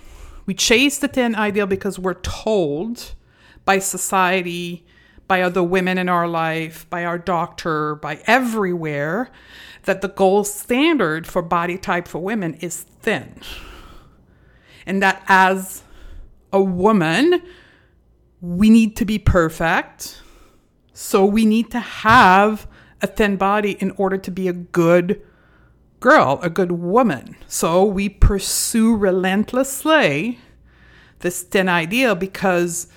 We 0.46 0.54
chase 0.54 0.98
the 0.98 1.08
thin 1.08 1.34
ideal 1.36 1.66
because 1.66 1.98
we're 1.98 2.16
told 2.16 3.14
by 3.64 3.80
society, 3.80 4.86
by 5.28 5.42
other 5.42 5.64
women 5.64 5.98
in 5.98 6.10
our 6.10 6.28
life, 6.28 6.90
by 6.90 7.04
our 7.06 7.18
doctor, 7.18 7.96
by 7.96 8.22
everywhere, 8.28 9.30
that 9.84 10.02
the 10.02 10.08
gold 10.08 10.48
standard 10.48 11.26
for 11.28 11.42
body 11.42 11.78
type 11.78 12.08
for 12.08 12.20
women 12.20 12.56
is 12.56 12.84
thin. 12.84 13.40
And 14.86 15.02
that 15.02 15.24
as 15.28 15.84
a 16.54 16.62
woman, 16.62 17.42
we 18.42 18.70
need 18.70 18.96
to 18.98 19.06
be 19.06 19.18
perfect. 19.18 20.22
So 20.94 21.26
we 21.26 21.46
need 21.46 21.72
to 21.72 21.80
have 21.80 22.68
a 23.02 23.08
thin 23.08 23.36
body 23.36 23.72
in 23.74 23.92
order 23.92 24.18
to 24.18 24.32
be 24.32 24.48
a 24.48 24.54
good 24.54 25.22
girl, 26.00 26.40
a 26.42 26.50
good 26.50 26.72
woman. 26.72 27.36
So 27.48 27.84
we 27.84 28.10
pursue 28.10 28.96
relentlessly 28.96 30.40
this 31.20 31.42
thin 31.42 31.68
ideal 31.68 32.16
because 32.16 32.88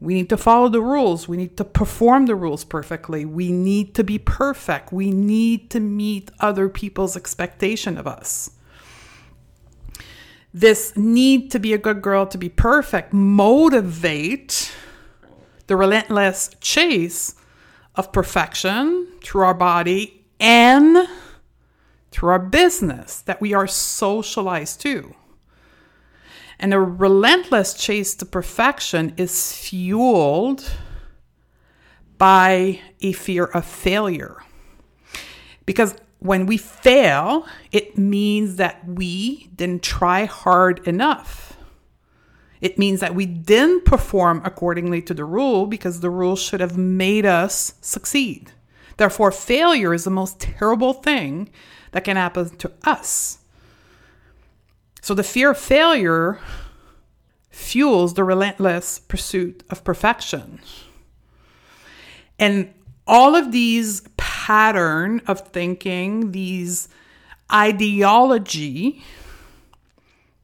we 0.00 0.14
need 0.14 0.28
to 0.30 0.36
follow 0.36 0.68
the 0.68 0.80
rules. 0.80 1.28
We 1.28 1.36
need 1.36 1.56
to 1.58 1.64
perform 1.64 2.26
the 2.26 2.34
rules 2.34 2.64
perfectly. 2.64 3.24
We 3.24 3.52
need 3.52 3.94
to 3.96 4.04
be 4.04 4.18
perfect. 4.18 4.92
We 4.92 5.10
need 5.10 5.70
to 5.70 5.80
meet 5.80 6.30
other 6.40 6.68
people's 6.68 7.16
expectation 7.16 7.98
of 7.98 8.06
us 8.06 8.50
this 10.52 10.96
need 10.96 11.50
to 11.52 11.58
be 11.58 11.72
a 11.72 11.78
good 11.78 12.02
girl, 12.02 12.26
to 12.26 12.38
be 12.38 12.48
perfect, 12.48 13.12
motivate 13.12 14.72
the 15.66 15.76
relentless 15.76 16.50
chase 16.60 17.36
of 17.94 18.12
perfection 18.12 19.06
through 19.22 19.42
our 19.42 19.54
body 19.54 20.24
and 20.40 21.08
through 22.10 22.30
our 22.30 22.38
business 22.38 23.20
that 23.22 23.40
we 23.40 23.54
are 23.54 23.66
socialized 23.66 24.80
to. 24.80 25.14
And 26.60 26.74
a 26.74 26.78
relentless 26.78 27.72
chase 27.72 28.14
to 28.16 28.26
perfection 28.26 29.14
is 29.16 29.50
fueled 29.56 30.70
by 32.18 32.80
a 33.00 33.12
fear 33.12 33.46
of 33.46 33.64
failure. 33.64 34.36
Because 35.64 35.94
when 36.18 36.44
we 36.44 36.58
fail, 36.58 37.46
it 37.72 37.96
means 37.96 38.56
that 38.56 38.86
we 38.86 39.46
didn't 39.56 39.82
try 39.82 40.26
hard 40.26 40.86
enough. 40.86 41.56
It 42.60 42.78
means 42.78 43.00
that 43.00 43.14
we 43.14 43.24
didn't 43.24 43.86
perform 43.86 44.42
accordingly 44.44 45.00
to 45.02 45.14
the 45.14 45.24
rule 45.24 45.66
because 45.66 46.00
the 46.00 46.10
rule 46.10 46.36
should 46.36 46.60
have 46.60 46.76
made 46.76 47.24
us 47.24 47.72
succeed. 47.80 48.52
Therefore, 48.98 49.32
failure 49.32 49.94
is 49.94 50.04
the 50.04 50.10
most 50.10 50.38
terrible 50.38 50.92
thing 50.92 51.48
that 51.92 52.04
can 52.04 52.18
happen 52.18 52.50
to 52.58 52.70
us. 52.84 53.38
So, 55.10 55.14
the 55.14 55.24
fear 55.24 55.50
of 55.50 55.58
failure 55.58 56.38
fuels 57.50 58.14
the 58.14 58.22
relentless 58.22 59.00
pursuit 59.00 59.64
of 59.68 59.82
perfection. 59.82 60.60
And 62.38 62.72
all 63.08 63.34
of 63.34 63.50
these 63.50 64.02
pattern 64.16 65.20
of 65.26 65.48
thinking, 65.48 66.30
these 66.30 66.86
ideology 67.52 69.02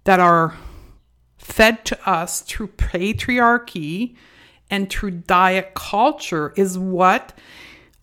that 0.03 0.19
are 0.19 0.57
fed 1.39 1.85
to 1.85 2.11
us 2.11 2.41
through 2.41 2.71
patriarchy 2.71 4.17
and 4.69 4.91
through 4.91 5.13
diet 5.13 5.75
culture 5.75 6.53
is 6.57 6.77
what 6.77 7.39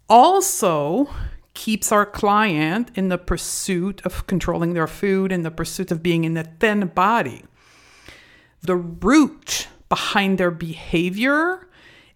also 0.08 1.10
keeps 1.53 1.91
our 1.91 2.05
client 2.05 2.91
in 2.95 3.09
the 3.09 3.17
pursuit 3.17 4.01
of 4.05 4.25
controlling 4.27 4.73
their 4.73 4.87
food 4.87 5.31
in 5.31 5.43
the 5.43 5.51
pursuit 5.51 5.91
of 5.91 6.01
being 6.01 6.23
in 6.23 6.35
a 6.37 6.43
thin 6.43 6.87
body. 6.87 7.43
The 8.61 8.75
root 8.75 9.67
behind 9.89 10.37
their 10.37 10.51
behavior 10.51 11.67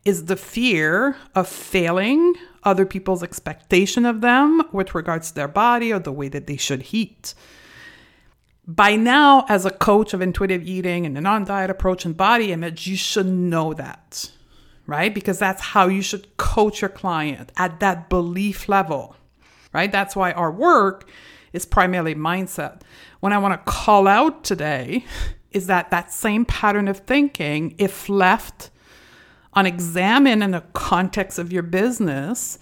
is 0.06 0.26
the 0.26 0.38
fear 0.38 1.18
of 1.36 1.48
failing 1.48 2.34
other 2.64 2.86
people's 2.86 3.22
expectation 3.22 4.06
of 4.06 4.22
them 4.22 4.64
with 4.72 4.96
regards 4.96 5.30
to 5.30 5.36
their 5.36 5.48
body 5.48 5.92
or 5.92 6.00
the 6.00 6.12
way 6.12 6.30
that 6.30 6.48
they 6.48 6.58
should 6.58 6.86
eat. 6.92 7.34
By 8.66 8.96
now, 8.96 9.46
as 9.48 9.66
a 9.66 9.72
coach 9.72 10.14
of 10.14 10.22
intuitive 10.22 10.64
eating 10.64 11.06
and 11.06 11.18
a 11.18 11.22
non 11.22 11.46
diet 11.46 11.70
approach 11.70 12.04
and 12.04 12.16
body 12.16 12.52
image, 12.52 12.88
you 12.88 12.98
should 12.98 13.28
know 13.28 13.74
that, 13.74 14.32
right? 14.86 15.14
Because 15.14 15.40
that's 15.40 15.62
how 15.62 15.88
you 15.88 16.02
should 16.02 16.36
coach 16.38 16.82
your 16.82 16.90
client 16.90 17.52
at 17.56 17.80
that 17.80 18.10
belief 18.10 18.68
level, 18.68 19.16
right? 19.78 19.92
That's 19.92 20.16
why 20.16 20.32
our 20.32 20.52
work 20.52 21.08
is 21.54 21.64
primarily 21.64 22.16
mindset. 22.16 22.82
What 23.20 23.32
I 23.32 23.38
want 23.38 23.54
to 23.54 23.72
call 23.72 24.08
out 24.08 24.44
today 24.44 25.06
is 25.52 25.68
that 25.68 25.92
that 25.92 26.12
same 26.12 26.46
pattern 26.46 26.88
of 26.88 27.02
thinking, 27.02 27.76
if 27.78 28.10
left 28.10 28.72
unexamined 29.54 30.42
in 30.42 30.50
the 30.50 30.64
context 30.74 31.38
of 31.38 31.54
your 31.54 31.62
business, 31.62 32.58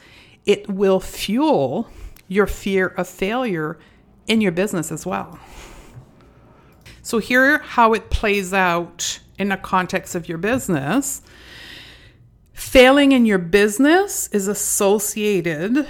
it 0.45 0.69
will 0.69 0.99
fuel 0.99 1.89
your 2.28 2.47
fear 2.47 2.88
of 2.88 3.08
failure 3.08 3.80
in 4.28 4.41
your 4.41 4.51
business 4.51 4.91
as 4.91 5.06
well. 5.06 5.39
So, 7.01 7.19
here 7.19 7.60
how 7.60 7.93
it 7.93 8.10
plays 8.10 8.54
out 8.54 9.21
in 9.38 9.47
the 9.49 9.58
context 9.58 10.15
of 10.15 10.28
your 10.28 10.38
business. 10.38 11.21
Failing 12.51 13.13
in 13.13 13.25
your 13.25 13.38
business 13.38 14.28
is 14.30 14.47
associated 14.49 15.88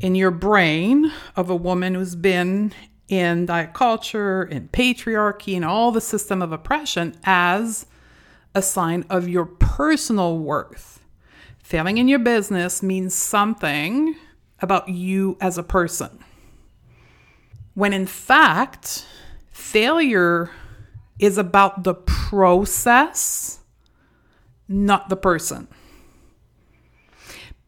in 0.00 0.14
your 0.14 0.30
brain 0.30 1.12
of 1.36 1.50
a 1.50 1.56
woman 1.56 1.94
who's 1.94 2.16
been 2.16 2.72
in 3.08 3.46
diet 3.46 3.74
culture, 3.74 4.42
in 4.42 4.68
patriarchy, 4.68 5.54
and 5.54 5.64
all 5.64 5.92
the 5.92 6.00
system 6.00 6.42
of 6.42 6.52
oppression 6.52 7.16
as 7.24 7.86
a 8.54 8.62
sign 8.62 9.04
of 9.10 9.28
your 9.28 9.44
personal 9.44 10.38
worth. 10.38 11.00
Failing 11.58 11.98
in 11.98 12.08
your 12.08 12.18
business 12.18 12.82
means 12.82 13.14
something 13.14 14.16
about 14.60 14.88
you 14.88 15.36
as 15.40 15.58
a 15.58 15.62
person. 15.62 16.18
When 17.74 17.92
in 17.92 18.06
fact, 18.06 19.06
failure 19.50 20.50
is 21.18 21.38
about 21.38 21.84
the 21.84 21.94
process, 21.94 23.60
not 24.68 25.08
the 25.08 25.16
person. 25.16 25.68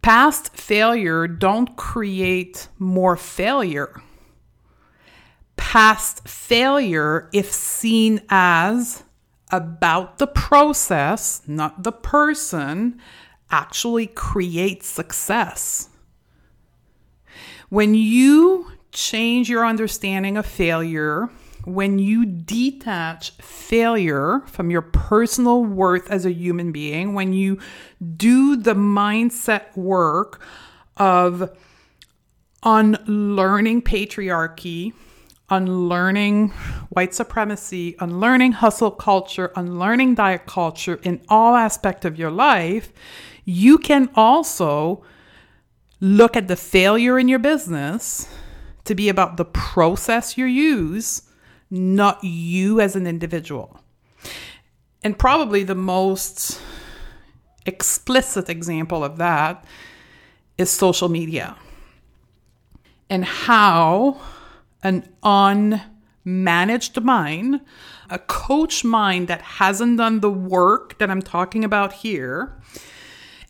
Past 0.06 0.56
failure 0.56 1.26
don't 1.26 1.74
create 1.74 2.68
more 2.78 3.16
failure. 3.16 4.00
Past 5.56 6.28
failure, 6.28 7.28
if 7.32 7.50
seen 7.50 8.22
as 8.28 9.02
about 9.50 10.18
the 10.18 10.28
process, 10.28 11.42
not 11.48 11.82
the 11.82 11.90
person, 11.90 13.00
actually 13.50 14.06
creates 14.06 14.86
success. 14.86 15.88
When 17.68 17.96
you 17.96 18.70
change 18.92 19.50
your 19.50 19.66
understanding 19.66 20.36
of 20.36 20.46
failure, 20.46 21.30
when 21.66 21.98
you 21.98 22.24
detach 22.24 23.32
failure 23.32 24.40
from 24.46 24.70
your 24.70 24.82
personal 24.82 25.64
worth 25.64 26.08
as 26.10 26.24
a 26.24 26.32
human 26.32 26.70
being, 26.70 27.12
when 27.12 27.32
you 27.32 27.58
do 28.16 28.56
the 28.56 28.74
mindset 28.74 29.76
work 29.76 30.40
of 30.96 31.50
unlearning 32.62 33.82
patriarchy, 33.82 34.92
unlearning 35.50 36.50
white 36.90 37.12
supremacy, 37.12 37.96
unlearning 37.98 38.52
hustle 38.52 38.92
culture, 38.92 39.50
unlearning 39.56 40.14
diet 40.14 40.46
culture 40.46 41.00
in 41.02 41.20
all 41.28 41.56
aspect 41.56 42.04
of 42.04 42.16
your 42.16 42.30
life, 42.30 42.92
you 43.44 43.76
can 43.76 44.08
also 44.14 45.04
look 46.00 46.36
at 46.36 46.46
the 46.46 46.56
failure 46.56 47.18
in 47.18 47.26
your 47.26 47.38
business 47.40 48.28
to 48.84 48.94
be 48.94 49.08
about 49.08 49.36
the 49.36 49.44
process 49.44 50.38
you 50.38 50.44
use 50.44 51.22
not 51.70 52.22
you 52.22 52.80
as 52.80 52.96
an 52.96 53.06
individual. 53.06 53.80
And 55.02 55.18
probably 55.18 55.62
the 55.62 55.74
most 55.74 56.60
explicit 57.64 58.48
example 58.48 59.04
of 59.04 59.16
that 59.18 59.64
is 60.58 60.70
social 60.70 61.08
media 61.08 61.56
and 63.10 63.24
how 63.24 64.20
an 64.82 65.08
unmanaged 65.22 67.02
mind, 67.02 67.60
a 68.10 68.18
coach 68.18 68.84
mind 68.84 69.28
that 69.28 69.42
hasn't 69.42 69.98
done 69.98 70.20
the 70.20 70.30
work 70.30 70.98
that 70.98 71.10
I'm 71.10 71.22
talking 71.22 71.64
about 71.64 71.92
here, 71.92 72.56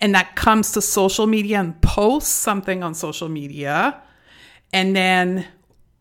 and 0.01 0.15
that 0.15 0.37
comes 0.37 0.73
to 0.73 0.83
social 0.83 1.27
media 1.27 1.61
and 1.61 1.81
posts 1.81 2.33
something 2.33 2.83
on 2.83 2.95
social 2.95 3.29
media 3.29 4.03
and 4.73 4.95
then 4.95 5.47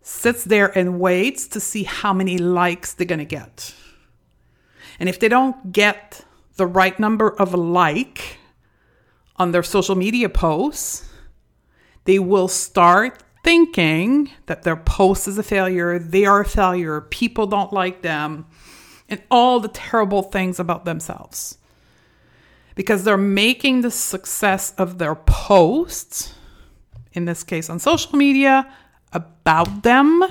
sits 0.08 0.44
there 0.44 0.68
and 0.78 1.00
waits 1.00 1.48
to 1.48 1.60
see 1.60 1.82
how 1.82 2.14
many 2.14 2.38
likes 2.38 2.94
they're 2.94 3.08
going 3.08 3.18
to 3.18 3.26
get. 3.26 3.74
And 5.00 5.10
if 5.10 5.20
they 5.20 5.28
don't 5.28 5.72
get 5.72 6.24
the 6.58 6.68
right 6.68 6.98
number 7.00 7.28
of 7.28 7.56
like 7.56 8.38
on 9.38 9.52
their 9.52 9.64
social 9.64 9.96
media 9.96 10.30
posts, 10.30 11.10
they 12.04 12.20
will 12.20 12.48
start 12.48 13.24
thinking 13.44 14.30
that 14.46 14.62
their 14.62 14.76
post 14.76 15.28
is 15.28 15.40
a 15.40 15.44
failure, 15.44 15.98
they 15.98 16.26
are 16.26 16.42
a 16.42 16.46
failure, 16.46 17.02
people 17.02 17.48
don't 17.48 17.74
like 17.74 18.04
them, 18.04 18.46
and 19.10 19.24
all 19.32 19.60
the 19.60 19.70
terrible 19.70 20.22
things 20.22 20.60
about 20.60 20.86
themselves. 20.86 21.58
Because 22.76 23.06
they're 23.06 23.18
making 23.18 23.82
the 23.82 23.90
success 23.90 24.72
of 24.78 25.00
their 25.00 25.16
posts, 25.16 26.36
in 27.14 27.26
this 27.26 27.44
case 27.44 27.72
on 27.72 27.80
social 27.80 28.16
media, 28.16 28.72
about 29.16 29.82
them, 29.82 30.24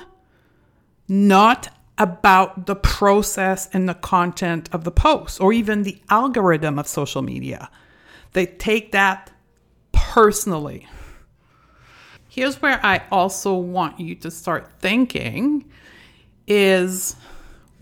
not 1.08 1.70
about 1.98 2.66
the 2.66 2.76
process 2.76 3.68
and 3.72 3.88
the 3.88 3.94
content 3.94 4.68
of 4.72 4.84
the 4.84 4.90
post 4.90 5.40
or 5.40 5.52
even 5.52 5.82
the 5.82 6.00
algorithm 6.10 6.78
of 6.78 6.86
social 6.86 7.22
media. 7.22 7.70
They 8.32 8.46
take 8.46 8.92
that 8.92 9.32
personally. 9.92 10.86
Here's 12.28 12.60
where 12.60 12.80
I 12.84 13.02
also 13.12 13.54
want 13.54 14.00
you 14.00 14.16
to 14.16 14.30
start 14.30 14.70
thinking 14.80 15.64
is 16.46 17.16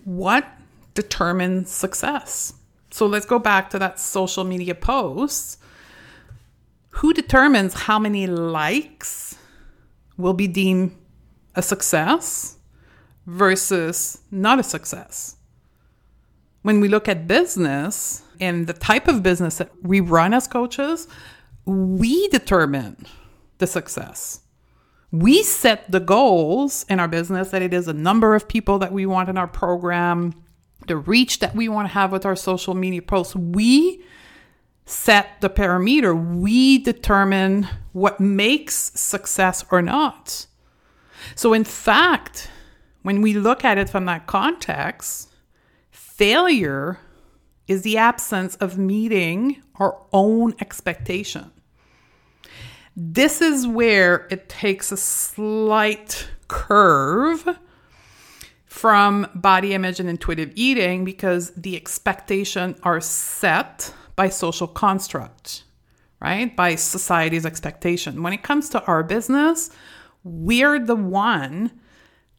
what 0.05 0.47
determines 0.95 1.71
success? 1.71 2.55
So 2.91 3.07
let's 3.07 3.25
go 3.25 3.38
back 3.38 3.71
to 3.71 3.79
that 3.79 3.99
social 3.99 4.45
media 4.45 4.75
post. 4.75 5.59
Who 6.97 7.15
determines 7.15 7.73
how 7.73 7.99
many 7.99 8.27
likes 8.27 9.22
will 10.16 10.35
be 10.35 10.48
deemed 10.48 10.96
a 11.55 11.62
success 11.62 12.57
versus 13.27 14.20
not 14.31 14.59
a 14.59 14.62
success. 14.62 15.37
When 16.62 16.81
we 16.81 16.88
look 16.88 17.09
at 17.09 17.27
business 17.27 18.22
and 18.40 18.66
the 18.66 18.72
type 18.72 19.09
of 19.09 19.22
business 19.22 19.59
that 19.59 19.70
we 19.83 20.01
run 20.01 20.33
as 20.33 20.46
coaches, 20.46 21.09
we 21.64 22.29
determine 22.29 23.07
the 23.59 23.66
success. 23.66 24.40
We 25.11 25.42
set 25.42 25.90
the 25.90 26.01
goals 26.01 26.87
in 26.88 26.98
our 26.98 27.09
business 27.09 27.51
that 27.51 27.62
it 27.62 27.75
is 27.75 27.87
a 27.87 27.92
number 27.92 28.35
of 28.35 28.48
people 28.48 28.79
that 28.79 28.92
we 28.92 29.07
want 29.07 29.29
in 29.29 29.37
our 29.37 29.46
program, 29.46 30.33
the 30.87 30.96
reach 30.96 31.40
that 31.40 31.55
we 31.55 31.68
want 31.68 31.88
to 31.88 31.94
have 31.94 32.12
with 32.12 32.25
our 32.25 32.37
social 32.37 32.75
media 32.75 33.03
posts. 33.03 33.37
We 33.37 34.03
set 34.85 35.40
the 35.40 35.51
parameter. 35.51 36.14
We 36.14 36.79
determine 36.79 37.68
what 37.92 38.21
makes 38.21 38.92
success 38.95 39.64
or 39.71 39.83
not. 39.83 40.47
So, 41.35 41.53
in 41.53 41.64
fact, 41.64 42.51
when 43.03 43.21
we 43.21 43.35
look 43.35 43.64
at 43.64 43.79
it 43.79 43.88
from 43.88 44.07
that 44.07 44.27
context, 44.27 45.31
failure 45.90 46.99
is 47.68 47.83
the 47.83 47.97
absence 47.97 48.57
of 48.57 48.79
meeting 48.79 49.62
our 49.77 50.01
own 50.12 50.55
expectation. 50.61 51.51
This 52.97 53.40
is 53.40 53.66
where 53.66 54.27
it 54.31 54.49
takes 54.49 54.92
a 54.92 54.97
slight 54.97 56.29
curve 56.49 57.59
from 58.66 59.27
body 59.35 59.73
image 59.75 60.01
and 60.01 60.09
intuitive 60.09 60.53
eating 60.55 61.05
because 61.05 61.51
the 61.51 61.77
expectations 61.77 62.79
are 62.83 63.01
set 63.01 63.95
by 64.16 64.29
social 64.29 64.66
construct, 64.66 65.64
right? 66.20 66.55
By 66.55 66.75
society's 66.75 67.46
expectation. 67.46 68.22
When 68.22 68.33
it 68.33 68.42
comes 68.42 68.68
to 68.70 68.85
our 68.85 69.03
business, 69.03 69.70
we're 70.25 70.79
the 70.79 70.96
one 70.96 71.72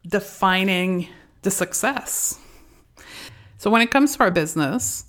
defining 0.06 1.08
the 1.42 1.50
success. 1.50 2.38
So 3.58 3.70
when 3.70 3.82
it 3.82 3.90
comes 3.90 4.16
to 4.16 4.24
our 4.24 4.30
business, 4.30 5.06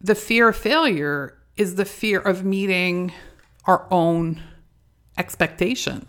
the 0.00 0.14
fear 0.14 0.48
of 0.48 0.56
failure 0.56 1.38
is 1.56 1.76
the 1.76 1.84
fear 1.84 2.20
of 2.20 2.44
meeting 2.44 3.12
our 3.64 3.86
own 3.90 4.42
expectation. 5.18 6.06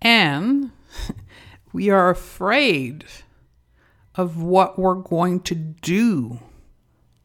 And 0.00 0.72
we 1.72 1.90
are 1.90 2.10
afraid 2.10 3.04
of 4.14 4.42
what 4.42 4.78
we're 4.78 4.94
going 4.94 5.40
to 5.40 5.54
do 5.54 6.40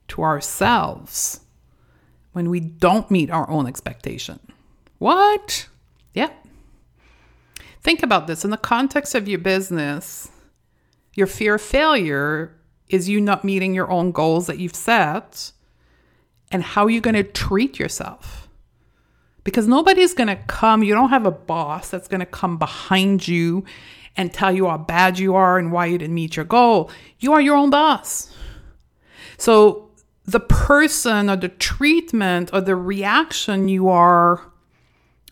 to 0.10 0.22
ourselves 0.22 1.41
when 2.34 2.50
we 2.50 2.60
don't 2.60 3.10
meet 3.12 3.30
our 3.30 3.50
own 3.50 3.67
expectation. 3.67 4.39
What? 5.00 5.67
Yeah, 6.13 6.30
Think 7.88 8.04
about 8.04 8.28
this 8.28 8.43
in 8.43 8.52
the 8.52 8.58
context 8.58 9.15
of 9.15 9.30
your 9.30 9.39
business, 9.39 10.30
your 11.13 11.26
fear 11.26 11.56
of 11.56 11.62
failure 11.62 12.54
is 12.89 13.08
you 13.08 13.22
not 13.22 13.46
meeting 13.46 13.74
your 13.74 13.89
own 13.89 14.12
goals 14.12 14.48
that 14.48 14.60
you've 14.60 14.76
set 14.76 15.54
and 16.52 16.62
how 16.62 16.88
you're 16.88 17.00
going 17.00 17.15
to 17.15 17.24
treat 17.24 17.80
yourself. 17.80 18.50
Because 19.46 19.70
nobody's 19.70 20.13
going 20.13 20.28
to 20.28 20.36
come, 20.36 20.84
you 20.84 20.93
don't 20.93 21.12
have 21.12 21.26
a 21.26 21.32
boss 21.32 21.89
that's 21.89 22.10
going 22.10 22.20
to 22.20 22.26
come 22.26 22.58
behind 22.58 23.26
you 23.26 23.63
and 24.17 24.34
tell 24.34 24.52
you 24.52 24.67
how 24.67 24.78
bad 24.78 25.17
you 25.17 25.36
are 25.36 25.58
and 25.58 25.72
why 25.72 25.86
you 25.86 25.98
didn't 25.98 26.13
meet 26.13 26.36
your 26.36 26.43
goal. 26.43 26.91
You 27.20 27.32
are 27.32 27.39
your 27.39 27.56
own 27.56 27.70
boss. 27.70 28.36
So 29.38 29.87
the 30.27 30.39
person 30.41 31.29
or 31.29 31.37
the 31.37 31.47
treatment 31.49 32.49
or 32.53 32.61
the 32.61 32.75
reaction 32.75 33.69
you 33.69 33.87
are 33.87 34.51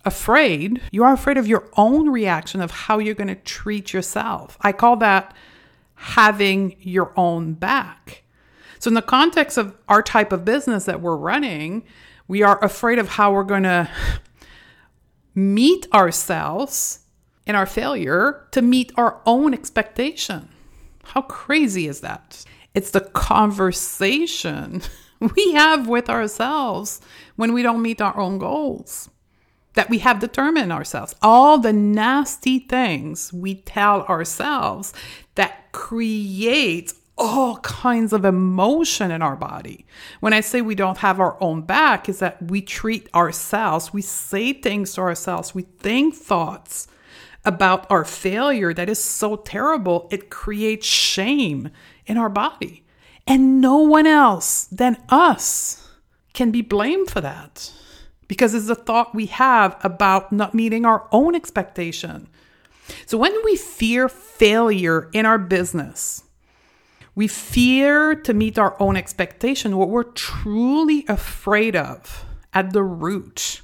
afraid. 0.06 0.82
You 0.92 1.04
are 1.04 1.14
afraid 1.14 1.38
of 1.38 1.48
your 1.48 1.70
own 1.76 2.10
reaction 2.10 2.62
of 2.62 2.72
how 2.72 3.00
you're 3.00 3.14
going 3.14 3.28
to 3.28 3.36
treat 3.36 3.92
yourself. 3.92 4.58
I 4.62 4.72
call 4.72 4.96
that 4.98 5.36
having 5.96 6.78
your 6.80 7.12
own 7.18 7.54
back. 7.54 8.24
So, 8.80 8.90
in 8.90 8.94
the 8.94 9.02
context 9.02 9.58
of 9.58 9.76
our 9.90 10.02
type 10.02 10.32
of 10.32 10.46
business 10.46 10.86
that 10.86 11.02
we're 11.02 11.18
running, 11.18 11.84
we 12.28 12.44
are 12.44 12.64
afraid 12.64 13.00
of 13.00 13.10
how 13.10 13.34
we're 13.34 13.44
going 13.44 13.64
to 13.64 13.90
meet 15.34 15.88
ourselves 15.94 17.00
in 17.46 17.56
our 17.56 17.66
failure 17.66 18.48
to 18.52 18.62
meet 18.62 18.92
our 18.96 19.22
own 19.26 19.54
expectation. 19.54 20.50
How 21.04 21.22
crazy 21.22 21.88
is 21.88 22.02
that? 22.02 22.46
It's 22.76 22.92
the 22.92 23.02
conversation 23.02 24.82
we 25.20 25.54
have 25.54 25.88
with 25.88 26.10
ourselves 26.10 27.02
when 27.38 27.54
we 27.54 27.64
don't 27.64 27.82
meet 27.82 28.02
our 28.02 28.18
own 28.18 28.38
goals 28.38 29.10
that 29.76 29.90
we 29.90 30.00
have 30.00 30.20
determined 30.20 30.72
ourselves. 30.72 31.16
All 31.22 31.58
the 31.58 31.74
nasty 31.74 32.60
things 32.60 33.32
we 33.32 33.56
tell 33.56 34.04
ourselves 34.04 34.94
that 35.36 35.72
create 35.72 36.94
all 37.18 37.58
kinds 37.58 38.12
of 38.12 38.26
emotion 38.26 39.12
in 39.12 39.22
our 39.22 39.36
body. 39.36 39.86
When 40.20 40.34
I 40.34 40.42
say 40.42 40.62
we 40.62 40.76
don't 40.76 40.98
have 40.98 41.20
our 41.20 41.42
own 41.42 41.62
back, 41.62 42.10
is 42.10 42.20
that 42.20 42.42
we 42.42 42.62
treat 42.62 43.14
ourselves, 43.14 43.94
we 43.94 44.02
say 44.02 44.52
things 44.52 44.94
to 44.96 45.02
ourselves, 45.02 45.56
we 45.56 45.64
think 45.64 46.16
thoughts 46.16 46.88
about 47.46 47.90
our 47.90 48.04
failure 48.04 48.74
that 48.74 48.90
is 48.90 49.02
so 49.02 49.38
terrible, 49.38 50.10
it 50.12 50.30
creates 50.30 50.88
shame 50.88 51.70
in 52.06 52.18
our 52.18 52.30
body. 52.30 52.84
And 53.28 53.60
no 53.60 53.78
one 53.78 54.06
else 54.06 54.66
than 54.66 54.98
us 55.10 55.90
can 56.34 56.52
be 56.52 56.62
blamed 56.62 57.10
for 57.10 57.22
that 57.22 57.72
because 58.28 58.54
it's 58.54 58.70
a 58.70 58.76
thought 58.76 59.16
we 59.16 59.28
have 59.28 59.78
about 59.84 60.32
not 60.32 60.54
meeting 60.54 60.86
our 60.86 61.08
own 61.12 61.36
expectation. 61.36 62.28
So 63.06 63.18
when 63.18 63.34
we 63.44 63.56
fear 63.56 64.08
failure 64.10 65.10
in 65.14 65.26
our 65.26 65.40
business, 65.40 66.24
we 67.16 67.28
fear 67.28 68.14
to 68.14 68.34
meet 68.34 68.60
our 68.60 68.80
own 68.82 68.98
expectation. 68.98 69.78
What 69.78 69.90
we're 69.90 70.04
truly 70.04 71.06
afraid 71.08 71.76
of 71.76 72.26
at 72.54 72.74
the 72.74 72.84
root 72.84 73.62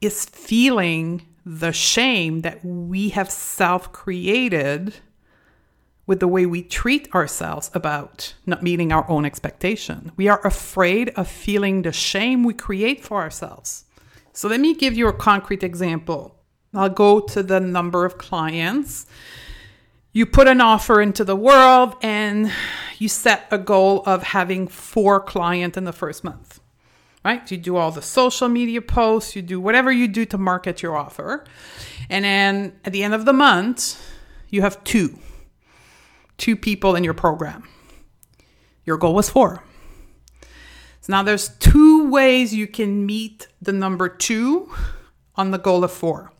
is 0.00 0.24
feeling 0.24 1.26
the 1.44 1.72
shame 1.72 2.40
that 2.40 2.64
we 2.64 3.10
have 3.10 3.30
self 3.30 3.92
created 3.92 4.96
with 6.06 6.20
the 6.20 6.28
way 6.28 6.46
we 6.46 6.62
treat 6.62 7.12
ourselves 7.14 7.70
about 7.74 8.34
not 8.46 8.62
meeting 8.62 8.92
our 8.92 9.08
own 9.10 9.24
expectation. 9.24 10.12
We 10.16 10.28
are 10.28 10.40
afraid 10.46 11.10
of 11.10 11.28
feeling 11.28 11.82
the 11.82 11.92
shame 11.92 12.44
we 12.44 12.54
create 12.54 13.04
for 13.04 13.20
ourselves. 13.20 13.84
So 14.32 14.48
let 14.48 14.60
me 14.60 14.74
give 14.74 14.94
you 14.94 15.08
a 15.08 15.12
concrete 15.12 15.62
example. 15.62 16.38
I'll 16.74 16.88
go 16.88 17.20
to 17.20 17.42
the 17.42 17.58
number 17.58 18.04
of 18.04 18.18
clients. 18.18 19.06
you 20.16 20.24
put 20.24 20.48
an 20.48 20.62
offer 20.62 21.02
into 21.02 21.24
the 21.24 21.36
world 21.36 21.94
and 22.00 22.50
you 22.98 23.06
set 23.06 23.46
a 23.50 23.58
goal 23.58 24.02
of 24.06 24.22
having 24.22 24.66
four 24.66 25.20
clients 25.20 25.76
in 25.76 25.84
the 25.84 25.92
first 25.92 26.24
month 26.24 26.58
right 27.22 27.50
you 27.50 27.58
do 27.58 27.76
all 27.76 27.90
the 27.90 28.00
social 28.00 28.48
media 28.48 28.80
posts 28.80 29.36
you 29.36 29.42
do 29.42 29.60
whatever 29.60 29.92
you 29.92 30.08
do 30.08 30.24
to 30.24 30.38
market 30.38 30.80
your 30.80 30.96
offer 30.96 31.44
and 32.08 32.24
then 32.24 32.72
at 32.86 32.94
the 32.94 33.02
end 33.02 33.12
of 33.12 33.26
the 33.26 33.32
month 33.34 34.00
you 34.48 34.62
have 34.62 34.82
two 34.84 35.18
two 36.38 36.56
people 36.56 36.94
in 36.94 37.04
your 37.04 37.14
program 37.14 37.68
your 38.84 38.96
goal 38.96 39.14
was 39.14 39.28
four 39.28 39.62
so 41.00 41.12
now 41.12 41.22
there's 41.22 41.48
two 41.58 42.08
ways 42.10 42.54
you 42.54 42.66
can 42.66 43.06
meet 43.06 43.48
the 43.62 43.72
number 43.72 44.08
two 44.08 44.72
on 45.34 45.50
the 45.50 45.58
goal 45.58 45.84
of 45.84 45.92
four 45.92 46.32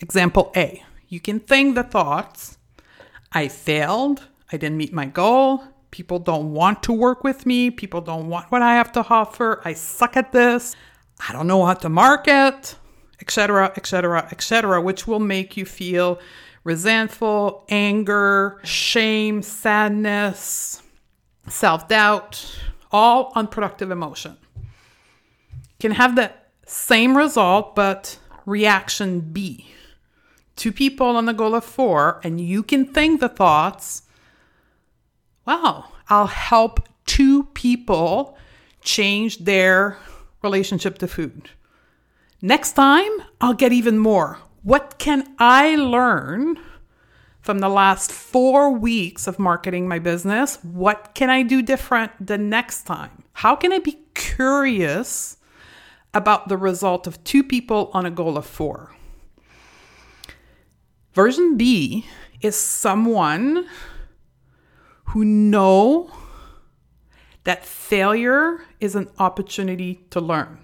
example 0.00 0.52
a 0.56 0.82
you 1.08 1.20
can 1.20 1.40
think 1.40 1.74
the 1.74 1.82
thoughts 1.82 2.56
I 3.32 3.46
failed, 3.46 4.24
I 4.50 4.56
didn't 4.56 4.76
meet 4.76 4.92
my 4.92 5.06
goal, 5.06 5.62
people 5.92 6.18
don't 6.18 6.52
want 6.52 6.82
to 6.84 6.92
work 6.92 7.22
with 7.22 7.46
me, 7.46 7.70
people 7.70 8.00
don't 8.00 8.28
want 8.28 8.50
what 8.50 8.60
I 8.60 8.74
have 8.74 8.90
to 8.92 9.06
offer, 9.08 9.60
I 9.64 9.74
suck 9.74 10.16
at 10.16 10.32
this, 10.32 10.74
I 11.28 11.32
don't 11.32 11.46
know 11.46 11.64
how 11.64 11.74
to 11.74 11.88
market, 11.88 12.74
etc., 13.20 13.72
etc., 13.76 14.28
etc., 14.32 14.80
which 14.80 15.06
will 15.06 15.20
make 15.20 15.56
you 15.56 15.64
feel 15.64 16.18
resentful, 16.64 17.64
anger, 17.68 18.60
shame, 18.64 19.42
sadness, 19.42 20.82
self 21.48 21.88
doubt, 21.88 22.58
all 22.90 23.32
unproductive 23.34 23.90
emotion. 23.90 24.36
Can 25.78 25.92
have 25.92 26.16
the 26.16 26.32
same 26.66 27.16
result, 27.16 27.74
but 27.74 28.18
reaction 28.46 29.20
B 29.20 29.66
two 30.60 30.72
people 30.72 31.16
on 31.16 31.24
the 31.24 31.32
goal 31.32 31.54
of 31.54 31.64
four, 31.64 32.20
and 32.22 32.38
you 32.38 32.62
can 32.62 32.84
think 32.84 33.18
the 33.18 33.30
thoughts, 33.30 34.02
wow, 35.46 35.86
I'll 36.10 36.26
help 36.26 36.86
two 37.06 37.44
people 37.54 38.36
change 38.82 39.38
their 39.38 39.96
relationship 40.42 40.98
to 40.98 41.08
food. 41.08 41.48
Next 42.42 42.72
time, 42.72 43.10
I'll 43.40 43.54
get 43.54 43.72
even 43.72 43.98
more. 43.98 44.38
What 44.62 44.98
can 44.98 45.34
I 45.38 45.76
learn 45.76 46.58
from 47.40 47.60
the 47.60 47.68
last 47.68 48.12
four 48.12 48.70
weeks 48.70 49.26
of 49.26 49.38
marketing 49.38 49.88
my 49.88 49.98
business? 49.98 50.58
What 50.62 51.14
can 51.14 51.30
I 51.30 51.42
do 51.42 51.62
different 51.62 52.12
the 52.24 52.36
next 52.36 52.82
time? 52.82 53.24
How 53.32 53.56
can 53.56 53.72
I 53.72 53.78
be 53.78 53.98
curious 54.14 55.38
about 56.12 56.48
the 56.48 56.58
result 56.58 57.06
of 57.06 57.22
two 57.24 57.42
people 57.42 57.90
on 57.94 58.04
a 58.04 58.10
goal 58.10 58.36
of 58.36 58.44
four? 58.44 58.94
Version 61.14 61.56
B 61.56 62.06
is 62.42 62.54
someone 62.54 63.66
who 65.06 65.24
know 65.24 66.10
that 67.44 67.64
failure 67.64 68.62
is 68.78 68.94
an 68.94 69.08
opportunity 69.18 70.04
to 70.10 70.20
learn. 70.20 70.58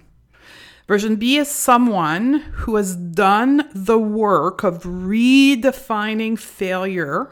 Version 0.87 1.17
B 1.17 1.37
is 1.37 1.51
someone 1.51 2.35
who 2.53 2.77
has 2.77 2.95
done 2.95 3.69
the 3.73 3.99
work 3.99 4.63
of 4.63 4.83
redefining 4.83 6.39
failure 6.39 7.29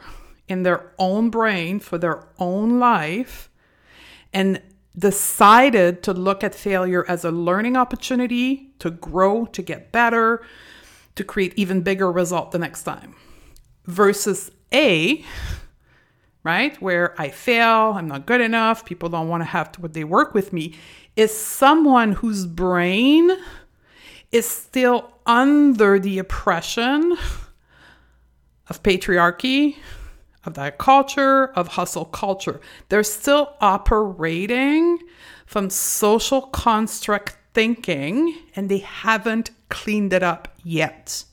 in 0.47 0.63
their 0.63 0.91
own 0.99 1.29
brain 1.29 1.79
for 1.79 1.97
their 1.97 2.27
own 2.37 2.79
life 2.79 3.49
and 4.33 4.61
decided 4.97 6.03
to 6.03 6.13
look 6.13 6.43
at 6.43 6.53
failure 6.53 7.05
as 7.07 7.23
a 7.23 7.31
learning 7.31 7.77
opportunity 7.77 8.73
to 8.79 8.89
grow, 8.89 9.45
to 9.45 9.61
get 9.61 9.91
better, 9.91 10.43
to 11.15 11.23
create 11.23 11.53
even 11.55 11.81
bigger 11.81 12.11
result 12.11 12.51
the 12.51 12.59
next 12.59 12.83
time. 12.83 13.15
Versus 13.85 14.51
A, 14.73 15.23
right, 16.45 16.79
where 16.79 17.19
I 17.19 17.29
fail, 17.29 17.93
I'm 17.95 18.07
not 18.07 18.27
good 18.27 18.39
enough, 18.39 18.85
people 18.85 19.09
don't 19.09 19.27
want 19.27 19.41
to 19.41 19.45
have 19.45 19.71
to, 19.73 19.87
they 19.87 20.03
work 20.03 20.35
with 20.35 20.53
me, 20.53 20.75
is 21.15 21.35
someone 21.35 22.13
whose 22.13 22.45
brain 22.45 23.31
is 24.31 24.47
still 24.47 25.11
under 25.25 25.97
the 25.97 26.19
oppression 26.19 27.17
of 28.69 28.83
patriarchy, 28.83 29.77
of 30.45 30.53
that 30.53 30.77
culture, 30.77 31.45
of 31.55 31.69
hustle 31.69 32.05
culture. 32.05 32.61
They're 32.89 33.03
still 33.03 33.55
operating 33.59 34.99
from 35.47 35.71
social 35.71 36.43
construct 36.43 37.37
thinking 37.55 38.37
and 38.55 38.69
they 38.69 38.79
haven't 38.79 39.49
cleaned 39.69 40.13
it 40.13 40.21
up 40.21 40.53
yet. 40.63 41.23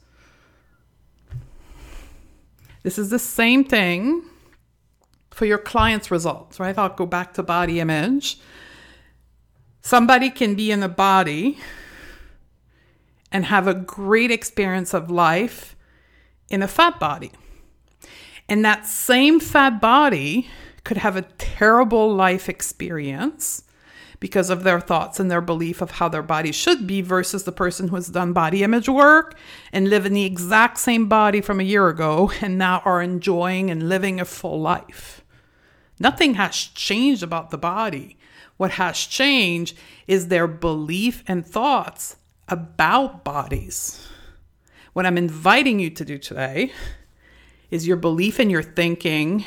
This 2.83 2.99
is 2.99 3.11
the 3.11 3.19
same 3.19 3.65
thing 3.65 4.25
for 5.33 5.47
your 5.47 5.59
client's 5.59 6.11
results, 6.11 6.61
right? 6.61 6.77
I'll 6.77 6.91
go 6.91 7.07
back 7.07 7.35
to 7.35 7.43
body 7.43 7.81
image. 7.81 8.39
Somebody 9.81 10.31
can 10.31 10.55
be 10.55 10.71
in 10.71 10.83
a 10.83 10.89
body 10.89 11.59
and 13.33 13.47
have 13.47 13.67
a 13.67 13.75
great 13.75 14.31
experience 14.31 14.93
of 14.95 15.11
life 15.11 15.75
in 16.51 16.63
a 16.63 16.69
fat 16.69 17.01
body. 17.01 17.33
And 18.49 18.65
that 18.65 18.87
same 18.87 19.41
fat 19.41 19.81
body 19.81 20.49
could 20.85 20.99
have 20.99 21.17
a 21.17 21.23
terrible 21.23 22.13
life 22.15 22.49
experience 22.49 23.65
because 24.21 24.51
of 24.51 24.63
their 24.63 24.81
thoughts 24.81 25.19
and 25.19 25.31
their 25.31 25.41
belief 25.41 25.81
of 25.81 25.93
how 25.93 26.09
their 26.09 26.23
body 26.23 26.53
should 26.53 26.87
be 26.87 27.01
versus 27.01 27.43
the 27.45 27.51
person 27.51 27.89
who 27.89 27.97
has 27.97 28.09
done 28.09 28.33
body 28.33 28.63
image 28.63 28.89
work 28.89 29.37
and 29.73 29.91
live 29.91 30.07
in 30.07 30.13
the 30.13 30.25
exact 30.25 30.79
same 30.79 31.09
body 31.09 31.41
from 31.41 31.59
a 31.59 31.65
year 31.65 31.89
ago 31.89 32.31
and 32.41 32.57
now 32.57 32.83
are 32.85 33.03
enjoying 33.03 33.71
and 33.71 33.89
living 33.89 34.21
a 34.21 34.25
full 34.25 34.61
life. 34.61 35.22
Nothing 36.03 36.35
has 36.35 36.57
changed 36.57 37.23
about 37.23 37.51
the 37.51 37.59
body. 37.59 38.17
What 38.57 38.73
has 38.73 38.99
changed 38.99 39.79
is 40.09 40.27
their 40.27 40.49
belief 40.49 41.23
and 41.29 41.47
thoughts 41.47 42.17
about 42.49 43.23
bodies. 43.23 44.09
What 44.95 45.07
I'm 45.07 45.17
inviting 45.17 45.79
you 45.79 45.91
to 45.91 46.05
do 46.05 46.19
today 46.19 46.73
is 47.71 47.87
your 47.87 47.97
belief 47.97 48.41
and 48.41 48.51
your 48.51 48.65
thinking 48.65 49.45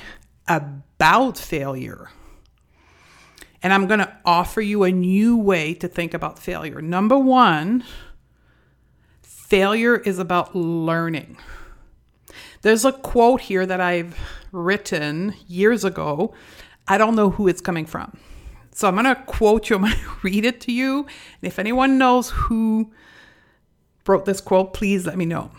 about 0.48 1.38
failure. 1.38 2.10
And 3.62 3.74
I'm 3.74 3.86
going 3.86 4.00
to 4.00 4.18
offer 4.24 4.62
you 4.62 4.86
a 4.86 4.92
new 4.94 5.36
way 5.36 5.74
to 5.74 5.90
think 5.90 6.14
about 6.14 6.40
failure. 6.40 6.82
Number 6.82 7.18
one, 7.18 7.84
failure 9.22 9.98
is 9.98 10.20
about 10.20 10.56
learning. 10.56 11.36
There's 12.62 12.86
a 12.86 12.94
quote 12.94 13.42
here 13.42 13.66
that 13.66 13.82
I've 13.82 14.18
written 14.56 15.36
years 15.48 15.84
ago. 15.84 16.34
I 16.88 16.98
don't 16.98 17.16
know 17.16 17.32
who 17.32 17.48
it's 17.48 17.62
coming 17.62 17.86
from. 17.86 18.18
So 18.72 18.88
I'm 18.88 18.96
going 18.96 19.06
to 19.06 19.16
quote 19.16 19.70
you, 19.70 19.76
I'm 19.76 19.84
going 19.84 19.94
to 19.96 20.10
read 20.24 20.46
it 20.46 20.62
to 20.62 20.72
you. 20.72 21.00
And 21.00 21.44
if 21.44 21.60
anyone 21.60 21.98
knows 21.98 22.30
who 22.32 22.92
wrote 24.08 24.26
this 24.26 24.42
quote, 24.42 24.74
please 24.74 25.06
let 25.06 25.18
me 25.18 25.26
know. 25.26 25.52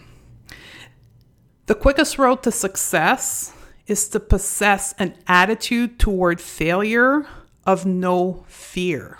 The 1.66 1.74
quickest 1.74 2.18
road 2.18 2.42
to 2.44 2.52
success 2.52 3.52
is 3.86 4.08
to 4.10 4.20
possess 4.20 4.92
an 4.98 5.14
attitude 5.26 5.98
toward 5.98 6.40
failure 6.40 7.26
of 7.64 7.84
no 7.84 8.44
fear. 8.46 9.18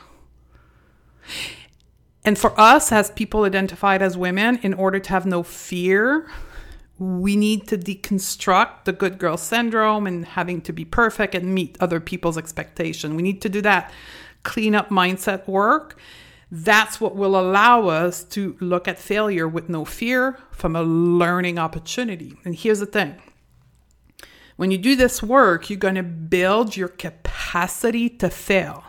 And 2.25 2.39
for 2.39 2.59
us, 2.61 2.91
as 2.93 3.11
people 3.11 3.45
identified 3.45 4.03
as 4.03 4.17
women, 4.17 4.59
in 4.62 4.75
order 4.75 4.99
to 4.99 5.11
have 5.11 5.27
no 5.27 5.43
fear, 5.43 6.29
we 6.99 7.37
need 7.37 7.69
to 7.69 7.77
deconstruct 7.77 8.85
the 8.85 8.93
good 8.93 9.19
girl 9.19 9.37
syndrome 9.37 10.07
and 10.07 10.25
having 10.25 10.61
to 10.63 10.73
be 10.73 10.85
perfect 10.85 11.35
and 11.35 11.55
meet 11.55 11.77
other 11.81 12.01
people's 12.01 12.39
expectation. 12.39 13.17
We 13.17 13.23
need 13.23 13.43
to 13.43 13.49
do 13.49 13.61
that 13.63 13.93
clean 14.43 14.75
up 14.75 14.89
mindset 14.89 15.47
work. 15.47 15.99
That's 16.51 17.01
what 17.01 17.17
will 17.17 17.39
allow 17.39 17.89
us 17.89 18.23
to 18.25 18.57
look 18.61 18.87
at 18.87 18.99
failure 18.99 19.49
with 19.49 19.69
no 19.69 19.85
fear 19.85 20.39
from 20.53 20.77
a 20.77 20.83
learning 20.83 21.59
opportunity. 21.59 22.37
And 22.45 22.55
here's 22.55 22.79
the 22.79 22.87
thing 22.87 23.21
when 24.57 24.71
you 24.71 24.79
do 24.79 24.97
this 24.97 25.23
work, 25.23 25.69
you're 25.69 25.79
going 25.79 25.97
to 25.97 26.03
build 26.03 26.77
your 26.77 26.89
capacity 26.89 28.09
to 28.09 28.31
fail. 28.31 28.85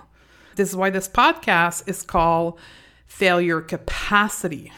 This 0.56 0.70
is 0.70 0.76
why 0.76 0.92
this 0.92 1.10
podcast 1.10 1.88
is 1.90 2.04
called 2.04 2.58
Failure 3.06 3.62
Capacity. 3.62 4.72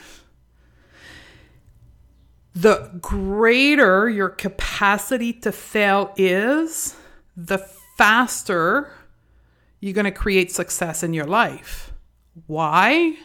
The 2.60 2.91
greater 3.00 4.10
your 4.10 4.28
capacity 4.28 5.32
to 5.32 5.52
fail 5.54 6.13
is, 6.17 6.98
the 7.38 7.60
faster 7.98 8.91
you're 9.80 9.93
going 9.93 10.04
to 10.04 10.12
create 10.12 10.52
success 10.52 11.02
in 11.02 11.13
your 11.13 11.26
life. 11.26 11.93
Why? 12.48 13.15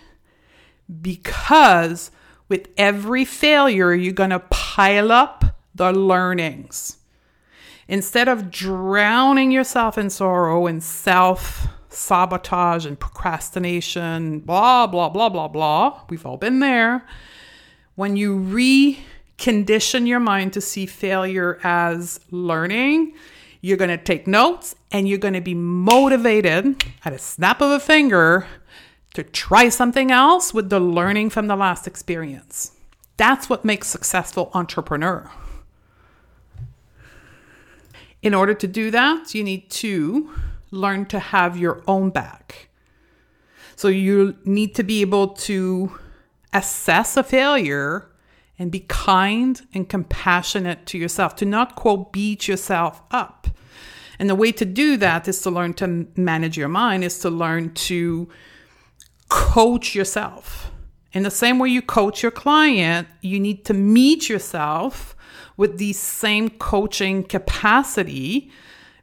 Because 1.00 2.12
with 2.48 2.68
every 2.76 3.24
failure, 3.24 3.92
you're 3.92 4.12
going 4.12 4.30
to 4.30 4.38
pile 4.38 5.10
up 5.10 5.44
the 5.74 5.92
learnings. 5.92 6.98
Instead 7.88 8.28
of 8.28 8.52
drowning 8.52 9.50
yourself 9.50 9.98
in 9.98 10.10
sorrow 10.10 10.68
and 10.68 10.80
self 10.80 11.66
sabotage 11.88 12.86
and 12.86 13.00
procrastination, 13.00 14.38
blah, 14.38 14.86
blah, 14.86 15.08
blah, 15.08 15.28
blah, 15.28 15.48
blah, 15.48 16.02
we've 16.08 16.24
all 16.24 16.36
been 16.36 16.60
there. 16.60 17.04
When 17.96 18.16
you 18.16 18.38
condition 19.38 20.06
your 20.06 20.20
mind 20.20 20.52
to 20.54 20.60
see 20.60 20.86
failure 20.86 21.58
as 21.62 22.20
learning. 22.30 23.14
You're 23.60 23.76
going 23.76 23.90
to 23.90 24.02
take 24.02 24.26
notes 24.26 24.74
and 24.92 25.08
you're 25.08 25.18
going 25.18 25.34
to 25.34 25.40
be 25.40 25.54
motivated 25.54 26.84
at 27.04 27.12
a 27.12 27.18
snap 27.18 27.60
of 27.60 27.70
a 27.70 27.80
finger 27.80 28.46
to 29.14 29.22
try 29.22 29.68
something 29.68 30.10
else 30.10 30.52
with 30.52 30.70
the 30.70 30.80
learning 30.80 31.30
from 31.30 31.46
the 31.46 31.56
last 31.56 31.86
experience. 31.86 32.72
That's 33.16 33.48
what 33.48 33.64
makes 33.64 33.88
successful 33.88 34.50
entrepreneur. 34.54 35.30
In 38.22 38.34
order 38.34 38.54
to 38.54 38.66
do 38.66 38.90
that, 38.90 39.34
you 39.34 39.44
need 39.44 39.70
to 39.70 40.30
learn 40.70 41.06
to 41.06 41.18
have 41.18 41.56
your 41.56 41.82
own 41.86 42.10
back. 42.10 42.68
So 43.76 43.88
you 43.88 44.36
need 44.44 44.74
to 44.76 44.82
be 44.82 45.00
able 45.00 45.28
to 45.28 45.98
assess 46.52 47.16
a 47.16 47.22
failure 47.22 48.08
and 48.64 48.72
be 48.72 48.80
kind 48.80 49.60
and 49.74 49.90
compassionate 49.90 50.86
to 50.86 50.96
yourself, 50.96 51.36
to 51.36 51.44
not 51.44 51.76
quote 51.76 52.14
beat 52.14 52.48
yourself 52.48 53.02
up. 53.10 53.46
And 54.18 54.30
the 54.30 54.34
way 54.34 54.52
to 54.52 54.64
do 54.64 54.96
that 54.96 55.28
is 55.28 55.42
to 55.42 55.50
learn 55.50 55.74
to 55.74 56.06
manage 56.16 56.56
your 56.56 56.68
mind, 56.68 57.04
is 57.04 57.18
to 57.18 57.28
learn 57.28 57.74
to 57.74 58.26
coach 59.28 59.94
yourself. 59.94 60.70
In 61.12 61.24
the 61.24 61.30
same 61.30 61.58
way 61.58 61.68
you 61.68 61.82
coach 61.82 62.22
your 62.22 62.32
client, 62.32 63.06
you 63.20 63.38
need 63.38 63.66
to 63.66 63.74
meet 63.74 64.30
yourself 64.30 65.14
with 65.58 65.76
the 65.76 65.92
same 65.92 66.48
coaching 66.48 67.22
capacity. 67.22 68.50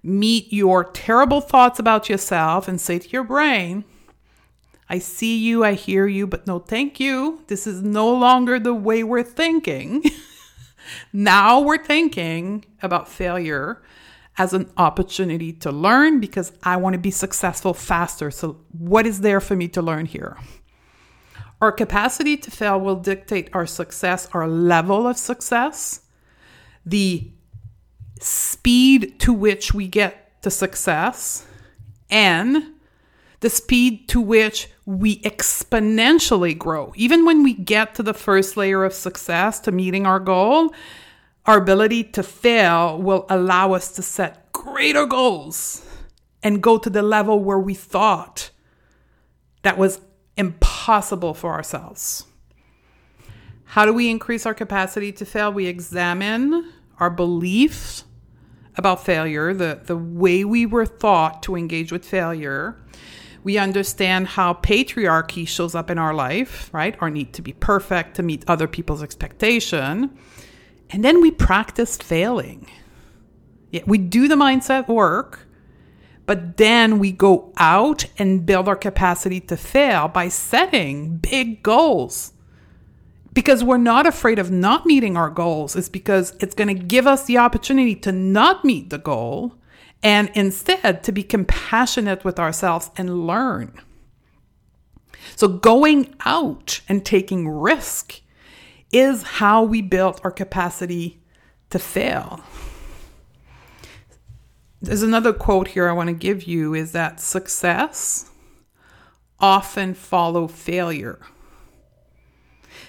Meet 0.02 0.52
your 0.52 0.86
terrible 0.86 1.40
thoughts 1.40 1.78
about 1.78 2.10
yourself 2.10 2.68
and 2.68 2.82
say 2.82 2.98
to 2.98 3.10
your 3.10 3.24
brain, 3.24 3.86
I 4.92 5.00
see 5.00 5.38
you, 5.38 5.64
I 5.64 5.76
hear 5.76 6.06
you, 6.06 6.28
but 6.28 6.46
no, 6.46 6.60
thank 6.60 7.00
you. 7.00 7.46
This 7.48 7.66
is 7.66 7.82
no 7.82 8.14
longer 8.14 8.60
the 8.60 8.74
way 8.74 9.06
we're 9.06 9.24
thinking. 9.24 10.04
now 11.14 11.62
we're 11.62 11.82
thinking 11.82 12.66
about 12.82 13.08
failure 13.08 13.82
as 14.38 14.52
an 14.54 14.70
opportunity 14.76 15.54
to 15.54 15.72
learn 15.72 16.20
because 16.20 16.52
I 16.62 16.76
want 16.76 16.96
to 16.96 17.00
be 17.00 17.10
successful 17.10 17.74
faster. 17.74 18.30
So, 18.32 18.58
what 18.78 19.08
is 19.08 19.22
there 19.22 19.40
for 19.40 19.56
me 19.56 19.70
to 19.70 19.82
learn 19.82 20.08
here? 20.08 20.36
Our 21.62 21.72
capacity 21.72 22.36
to 22.36 22.52
fail 22.52 22.78
will 22.78 22.98
dictate 22.98 23.50
our 23.54 23.66
success, 23.66 24.28
our 24.34 24.46
level 24.46 25.08
of 25.08 25.16
success, 25.16 26.02
the 26.86 27.32
speed 28.20 29.22
to 29.22 29.32
which 29.32 29.74
we 29.74 29.88
get 29.88 30.42
to 30.42 30.52
success, 30.52 31.48
and 32.10 32.74
the 33.42 33.50
speed 33.50 34.08
to 34.08 34.22
which 34.22 34.70
we 34.86 35.20
exponentially 35.22 36.58
grow. 36.58 36.94
Even 36.96 37.26
when 37.26 37.44
we 37.44 37.54
get 37.54 37.96
to 37.96 38.04
the 38.04 38.14
first 38.14 38.56
layer 38.56 38.84
of 38.84 38.94
success, 38.94 39.60
to 39.60 39.72
meeting 39.72 40.06
our 40.06 40.20
goal, 40.20 40.74
our 41.46 41.58
ability 41.58 42.04
to 42.04 42.24
fail 42.24 43.02
will 43.02 43.26
allow 43.30 43.74
us 43.74 43.92
to 43.94 44.02
set 44.02 44.52
greater 44.54 45.06
goals 45.06 45.86
and 46.44 46.62
go 46.62 46.78
to 46.78 46.90
the 46.90 47.02
level 47.02 47.40
where 47.40 47.60
we 47.60 47.74
thought 47.74 48.52
that 49.64 49.78
was 49.78 50.00
impossible 50.38 51.34
for 51.34 51.52
ourselves. 51.52 52.26
How 53.66 53.86
do 53.86 53.94
we 53.94 54.10
increase 54.10 54.46
our 54.46 54.54
capacity 54.54 55.12
to 55.14 55.26
fail? 55.26 55.52
We 55.52 55.66
examine 55.68 56.72
our 57.00 57.10
beliefs 57.10 58.04
about 58.76 59.04
failure, 59.04 59.54
the, 59.54 59.82
the 59.84 59.98
way 59.98 60.44
we 60.44 60.66
were 60.66 60.86
thought 60.86 61.44
to 61.44 61.56
engage 61.56 61.92
with 61.92 62.06
failure. 62.06 62.78
We 63.44 63.58
understand 63.58 64.28
how 64.28 64.54
patriarchy 64.54 65.48
shows 65.48 65.74
up 65.74 65.90
in 65.90 65.98
our 65.98 66.14
life, 66.14 66.70
right? 66.74 66.96
Our 67.00 67.10
need 67.10 67.34
to 67.34 67.42
be 67.42 67.54
perfect, 67.54 68.16
to 68.16 68.24
meet 68.24 68.44
other 68.48 68.68
people's 68.68 69.02
expectation. 69.02 70.16
And 70.92 71.04
then 71.04 71.22
we 71.22 71.32
practice 71.32 71.98
failing. 71.98 72.70
Yeah, 73.72 73.82
we 73.88 73.98
do 73.98 74.28
the 74.28 74.36
mindset 74.36 74.88
work, 74.88 75.48
but 76.26 76.58
then 76.58 77.00
we 77.00 77.12
go 77.12 77.52
out 77.58 78.06
and 78.18 78.46
build 78.46 78.68
our 78.68 78.76
capacity 78.76 79.40
to 79.42 79.58
fail 79.58 80.08
by 80.08 80.28
setting 80.28 81.18
big 81.18 81.64
goals. 81.64 82.34
Because 83.34 83.64
we're 83.64 83.78
not 83.78 84.06
afraid 84.06 84.40
of 84.40 84.52
not 84.52 84.86
meeting 84.86 85.16
our 85.16 85.30
goals, 85.30 85.76
it's 85.76 85.88
because 85.88 86.36
it's 86.42 86.54
going 86.54 86.68
to 86.68 86.84
give 86.84 87.08
us 87.08 87.24
the 87.24 87.38
opportunity 87.38 87.96
to 87.96 88.12
not 88.12 88.66
meet 88.66 88.90
the 88.90 88.98
goal 88.98 89.56
and 90.04 90.32
instead 90.34 91.04
to 91.04 91.12
be 91.12 91.24
compassionate 91.24 92.24
with 92.24 92.40
ourselves 92.40 92.90
and 92.98 93.28
learn. 93.28 93.80
So, 95.36 95.48
going 95.48 96.16
out 96.26 96.82
and 96.90 97.06
taking 97.06 97.48
risk 97.48 98.22
is 98.92 99.24
how 99.24 99.64
we 99.64 99.82
built 99.82 100.20
our 100.24 100.32
capacity 100.32 101.22
to 101.70 101.80
fail. 101.80 102.42
There's 104.82 105.04
another 105.04 105.32
quote 105.32 105.70
here 105.70 105.88
I 105.88 105.94
want 105.94 106.08
to 106.08 106.14
give 106.14 106.44
you 106.44 106.74
is 106.74 106.92
that 106.94 107.20
success 107.20 108.32
often 109.40 109.94
follow 109.94 110.48
failure. 110.48 111.20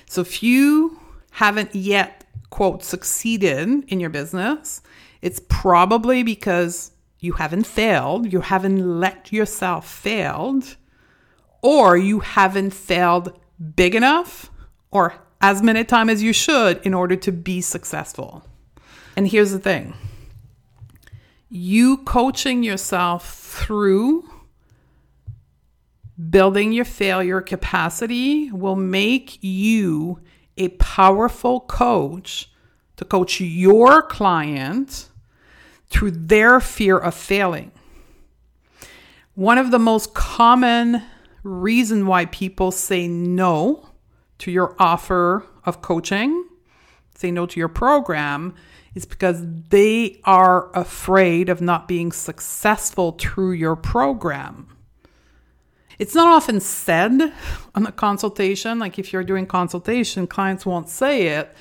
So 0.07 0.21
if 0.21 0.43
you 0.43 1.01
haven't 1.33 1.75
yet 1.75 2.25
quote 2.51 2.83
succeeded 2.83 3.85
in 3.89 4.01
your 4.01 4.11
business, 4.11 4.83
it's 5.21 5.41
probably 5.49 6.23
because 6.23 6.92
you 7.23 7.35
haven't 7.35 7.67
failed, 7.67 8.33
you 8.33 8.41
haven't 8.41 9.01
let 9.01 9.33
yourself 9.33 9.89
failed, 9.89 10.77
or 11.63 11.97
you 11.97 12.19
haven't 12.19 12.73
failed 12.73 13.39
big 13.77 13.95
enough 13.95 14.51
or 14.91 15.15
as 15.41 15.63
many 15.63 15.85
times 15.85 16.11
as 16.11 16.23
you 16.23 16.33
should 16.33 16.85
in 16.85 16.93
order 16.93 17.15
to 17.15 17.31
be 17.31 17.61
successful. 17.61 18.45
And 19.17 19.29
here's 19.29 19.53
the 19.53 19.61
thing. 19.61 19.95
You 21.49 21.99
coaching 21.99 22.65
yourself 22.65 23.33
through 23.33 24.29
building 26.31 26.73
your 26.73 26.85
failure 26.85 27.41
capacity 27.41 28.51
will 28.51 28.77
make 28.77 29.39
you 29.43 30.21
a 30.57 30.69
powerful 30.71 31.61
coach 31.61 32.51
to 32.97 33.05
coach 33.05 33.41
your 33.41 34.03
client 34.03 35.09
through 35.93 36.11
their 36.11 36.59
fear 36.59 36.99
of 36.99 37.15
failing. 37.15 37.71
One 39.35 39.59
of 39.59 39.71
the 39.71 39.79
most 39.79 40.15
common 40.15 41.03
reason 41.43 42.07
why 42.07 42.27
people 42.27 42.71
say 42.71 43.07
no 43.07 43.89
to 44.39 44.51
your 44.51 44.75
offer 44.79 45.47
of 45.65 45.83
coaching, 45.83 46.49
say 47.15 47.31
no 47.31 47.47
to 47.47 47.61
your 47.61 47.69
program, 47.69 48.55
is 48.95 49.05
because 49.05 49.43
they 49.71 50.21
are 50.25 50.71
afraid 50.77 51.49
of 51.49 51.61
not 51.61 51.89
being 51.89 52.13
successful 52.13 53.13
through 53.13 53.53
your 53.53 53.77
program. 53.77 54.69
It's 55.99 56.15
not 56.15 56.29
often 56.29 56.61
said 56.61 57.33
on 57.75 57.87
a 57.87 57.93
consultation, 57.93 58.79
like 58.79 58.99
if 58.99 59.13
you're 59.13 59.25
doing 59.25 59.47
consultation, 59.47 60.27
clients 60.27 60.67
won't 60.67 60.89
say 60.89 61.29
it. 61.29 61.55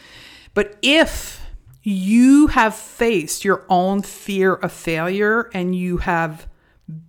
But 0.54 0.78
if 0.82 1.41
you 1.84 2.48
have 2.48 2.76
faced 2.76 3.44
your 3.44 3.66
own 3.70 4.02
fear 4.02 4.54
of 4.54 4.72
failure 4.72 5.50
and 5.54 5.76
you 5.76 5.98
have 5.98 6.48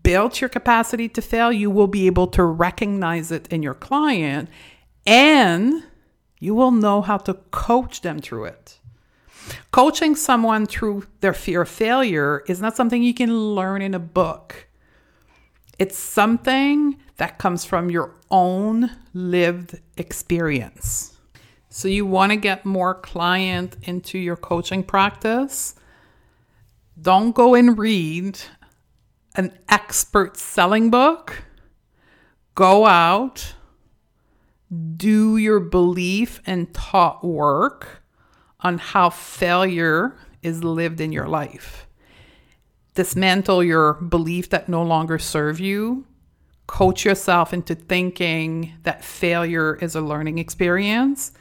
built 0.03 0.41
your 0.41 0.49
capacity 0.49 1.09
to 1.09 1.21
fail, 1.21 1.53
you 1.53 1.71
will 1.71 1.87
be 1.87 2.07
able 2.07 2.27
to 2.29 2.43
recognize 2.45 3.31
it 3.31 3.49
in 3.49 3.63
your 3.63 3.75
client 3.75 4.49
and 5.07 5.83
you 6.39 6.55
will 6.55 6.71
know 6.71 7.03
how 7.03 7.17
to 7.19 7.35
coach 7.35 8.01
them 8.01 8.19
through 8.19 8.45
it. 8.45 8.79
Coaching 9.71 10.15
someone 10.15 10.67
through 10.67 11.07
their 11.21 11.35
fear 11.35 11.63
of 11.63 11.69
failure 11.69 12.43
is 12.47 12.61
not 12.61 12.77
something 12.77 13.03
you 13.03 13.15
can 13.15 13.55
learn 13.55 13.83
in 13.83 13.95
a 13.95 13.99
book. 13.99 14.69
It's 15.79 15.99
something 15.99 16.97
that 17.17 17.39
comes 17.39 17.65
from 17.65 17.91
your 17.91 18.15
own 18.31 18.91
lived 19.13 19.81
experience. 19.97 21.12
So 21.75 21.89
you 21.89 22.05
want 22.05 22.33
to 22.33 22.37
get 22.37 22.67
more 22.67 22.95
client 22.95 23.79
into 23.85 24.19
your 24.19 24.37
coaching 24.37 24.83
practice. 24.83 25.75
Don't 27.01 27.35
go 27.35 27.55
and 27.55 27.79
read 27.79 28.39
an 29.37 29.59
expert 29.71 30.37
selling 30.37 30.91
book. 30.91 31.45
Go 32.55 32.85
out, 32.85 33.55
do 34.99 35.39
your 35.39 35.61
belief 35.61 36.43
and 36.45 36.75
taught 36.75 37.25
work 37.25 38.03
on 38.61 38.77
how 38.77 39.09
failure 39.09 40.15
is 40.43 40.63
lived 40.63 41.01
in 41.01 41.11
your 41.11 41.27
life. 41.27 41.87
Dismantle 42.95 43.65
your 43.65 43.95
belief 43.95 44.51
that 44.51 44.69
no 44.69 44.83
longer 44.83 45.19
serve 45.19 45.59
you. 45.59 46.05
Coach 46.67 47.07
yourself 47.07 47.55
into 47.55 47.75
thinking 47.75 48.75
that 48.83 49.03
failure 49.03 49.77
is 49.77 49.95
a 49.95 50.03
learning 50.03 50.37
experience 50.37 51.33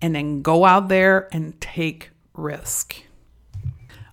and 0.00 0.14
then 0.14 0.42
go 0.42 0.64
out 0.64 0.88
there 0.88 1.28
and 1.32 1.60
take 1.60 2.10
risk. 2.34 2.96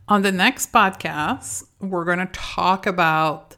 On 0.08 0.22
the 0.22 0.32
next 0.32 0.72
podcast, 0.72 1.64
we're 1.80 2.06
going 2.06 2.20
to 2.20 2.26
talk 2.28 2.86
about 2.86 3.56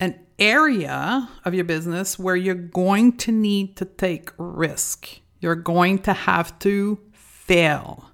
an 0.00 0.18
area 0.38 1.28
of 1.44 1.54
your 1.54 1.64
business 1.64 2.18
where 2.18 2.36
you're 2.36 2.54
going 2.54 3.16
to 3.18 3.32
need 3.32 3.76
to 3.76 3.84
take 3.84 4.30
risk. 4.38 5.20
You're 5.40 5.54
going 5.54 6.00
to 6.00 6.12
have 6.12 6.58
to 6.60 6.98
fail. 7.12 8.08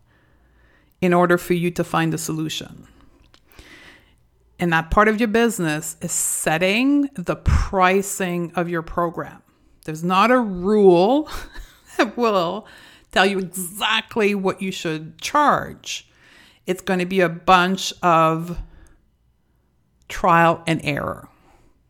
in 1.01 1.15
order 1.15 1.39
for 1.39 1.55
you 1.55 1.71
to 1.71 1.85
find 1.85 2.13
a 2.13 2.19
solution. 2.19 2.89
And 4.59 4.73
that 4.73 4.91
part 4.91 5.07
of 5.07 5.21
your 5.21 5.29
business 5.29 5.97
is 6.01 6.11
setting 6.11 7.09
the 7.15 7.37
pricing 7.37 8.51
of 8.57 8.69
your 8.69 8.83
program. 8.83 9.43
There's 9.85 10.03
not 10.03 10.33
a 10.33 10.41
rule 10.41 11.31
that 11.97 12.17
will 12.17 12.67
tell 13.13 13.27
you 13.27 13.39
exactly 13.39 14.35
what 14.35 14.61
you 14.63 14.71
should 14.71 15.21
charge. 15.21 16.09
It's 16.67 16.83
going 16.83 17.01
to 17.01 17.07
be 17.07 17.21
a 17.21 17.29
bunch 17.29 17.93
of 18.03 18.59
trial 20.09 20.63
and 20.67 20.81
error. 20.85 21.29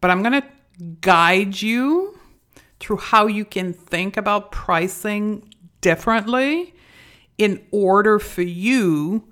But 0.00 0.10
I'm 0.10 0.22
going 0.22 0.40
to 0.40 0.48
guide 1.00 1.60
you 1.60 2.18
through 2.78 2.98
how 2.98 3.26
you 3.26 3.44
can 3.44 3.72
think 3.72 4.16
about 4.16 4.52
pricing 4.52 5.52
differently 5.80 6.74
in 7.36 7.64
order 7.70 8.18
for 8.18 8.42
you 8.42 9.24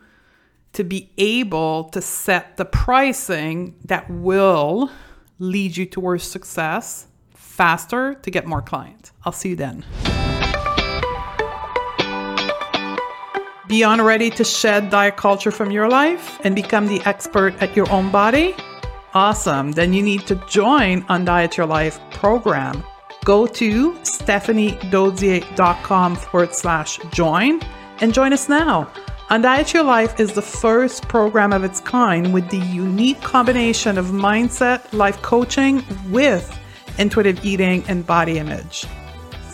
to 0.73 0.85
be 0.85 1.11
able 1.17 1.85
to 1.85 2.03
set 2.03 2.57
the 2.57 2.65
pricing 2.65 3.77
that 3.85 4.11
will 4.11 4.91
lead 5.39 5.77
you 5.77 5.87
towards 5.87 6.23
success 6.23 7.07
faster 7.35 8.15
to 8.15 8.31
get 8.31 8.47
more 8.47 8.63
clients. 8.63 9.13
I'll 9.25 9.33
see 9.33 9.51
you 9.51 9.57
then. 9.57 9.85
Beyond 13.69 14.05
ready 14.07 14.31
to 14.31 14.45
shed 14.45 14.91
diet 14.91 15.17
culture 15.17 15.51
from 15.51 15.73
your 15.73 15.89
life 15.89 16.39
and 16.45 16.55
become 16.55 16.87
the 16.87 17.01
expert 17.05 17.61
at 17.61 17.75
your 17.75 17.91
own 17.91 18.13
body? 18.13 18.55
Awesome. 19.13 19.73
Then 19.73 19.93
you 19.93 20.05
need 20.05 20.25
to 20.29 20.37
join 20.47 21.03
Undiet 21.05 21.57
Your 21.57 21.67
Life 21.67 21.99
program. 22.13 22.85
Go 23.25 23.45
to 23.47 23.93
stephaniedodier.com 23.93 26.17
forward 26.17 26.55
slash 26.55 26.99
join 27.11 27.61
and 28.01 28.15
join 28.15 28.33
us 28.33 28.49
now. 28.49 28.89
Undiet 29.31 29.75
Your 29.75 29.83
Life 29.83 30.21
is 30.21 30.35
the 30.35 30.43
first 30.43 31.09
program 31.09 31.53
of 31.53 31.65
its 31.65 31.81
kind 31.81 32.33
with 32.33 32.49
the 32.51 32.59
unique 32.59 33.21
combination 33.23 33.99
of 33.99 34.07
mindset, 34.07 34.93
life 34.93 35.21
coaching 35.23 35.85
with 36.11 36.57
intuitive 36.99 37.45
eating 37.45 37.83
and 37.89 38.07
body 38.07 38.39
image. 38.39 38.87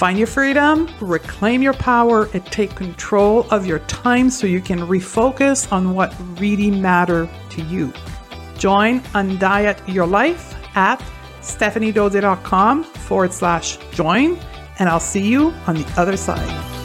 Find 0.03 0.19
your 0.19 0.27
freedom, 0.27 0.89
reclaim 1.01 1.63
your 1.63 1.75
power, 1.75 2.29
and 2.35 2.45
take 2.47 2.75
control 2.75 3.47
of 3.53 3.65
your 3.65 3.79
time 3.87 4.31
so 4.31 4.49
you 4.49 4.61
can 4.61 4.81
refocus 4.81 5.71
on 5.71 5.95
what 5.95 6.13
really 6.41 6.73
matter 6.73 7.31
to 7.51 7.63
you. 7.63 7.93
Join 8.59 8.99
Undiet 9.15 9.79
Your 9.87 10.09
Life 10.09 10.57
at 10.75 11.01
stephaniedodier.com 11.41 12.83
forward 12.83 13.33
slash 13.33 13.77
join, 13.93 14.41
and 14.81 14.89
I'll 14.89 14.99
see 14.99 15.25
you 15.25 15.51
on 15.69 15.77
the 15.77 15.87
other 15.97 16.17
side. 16.17 16.82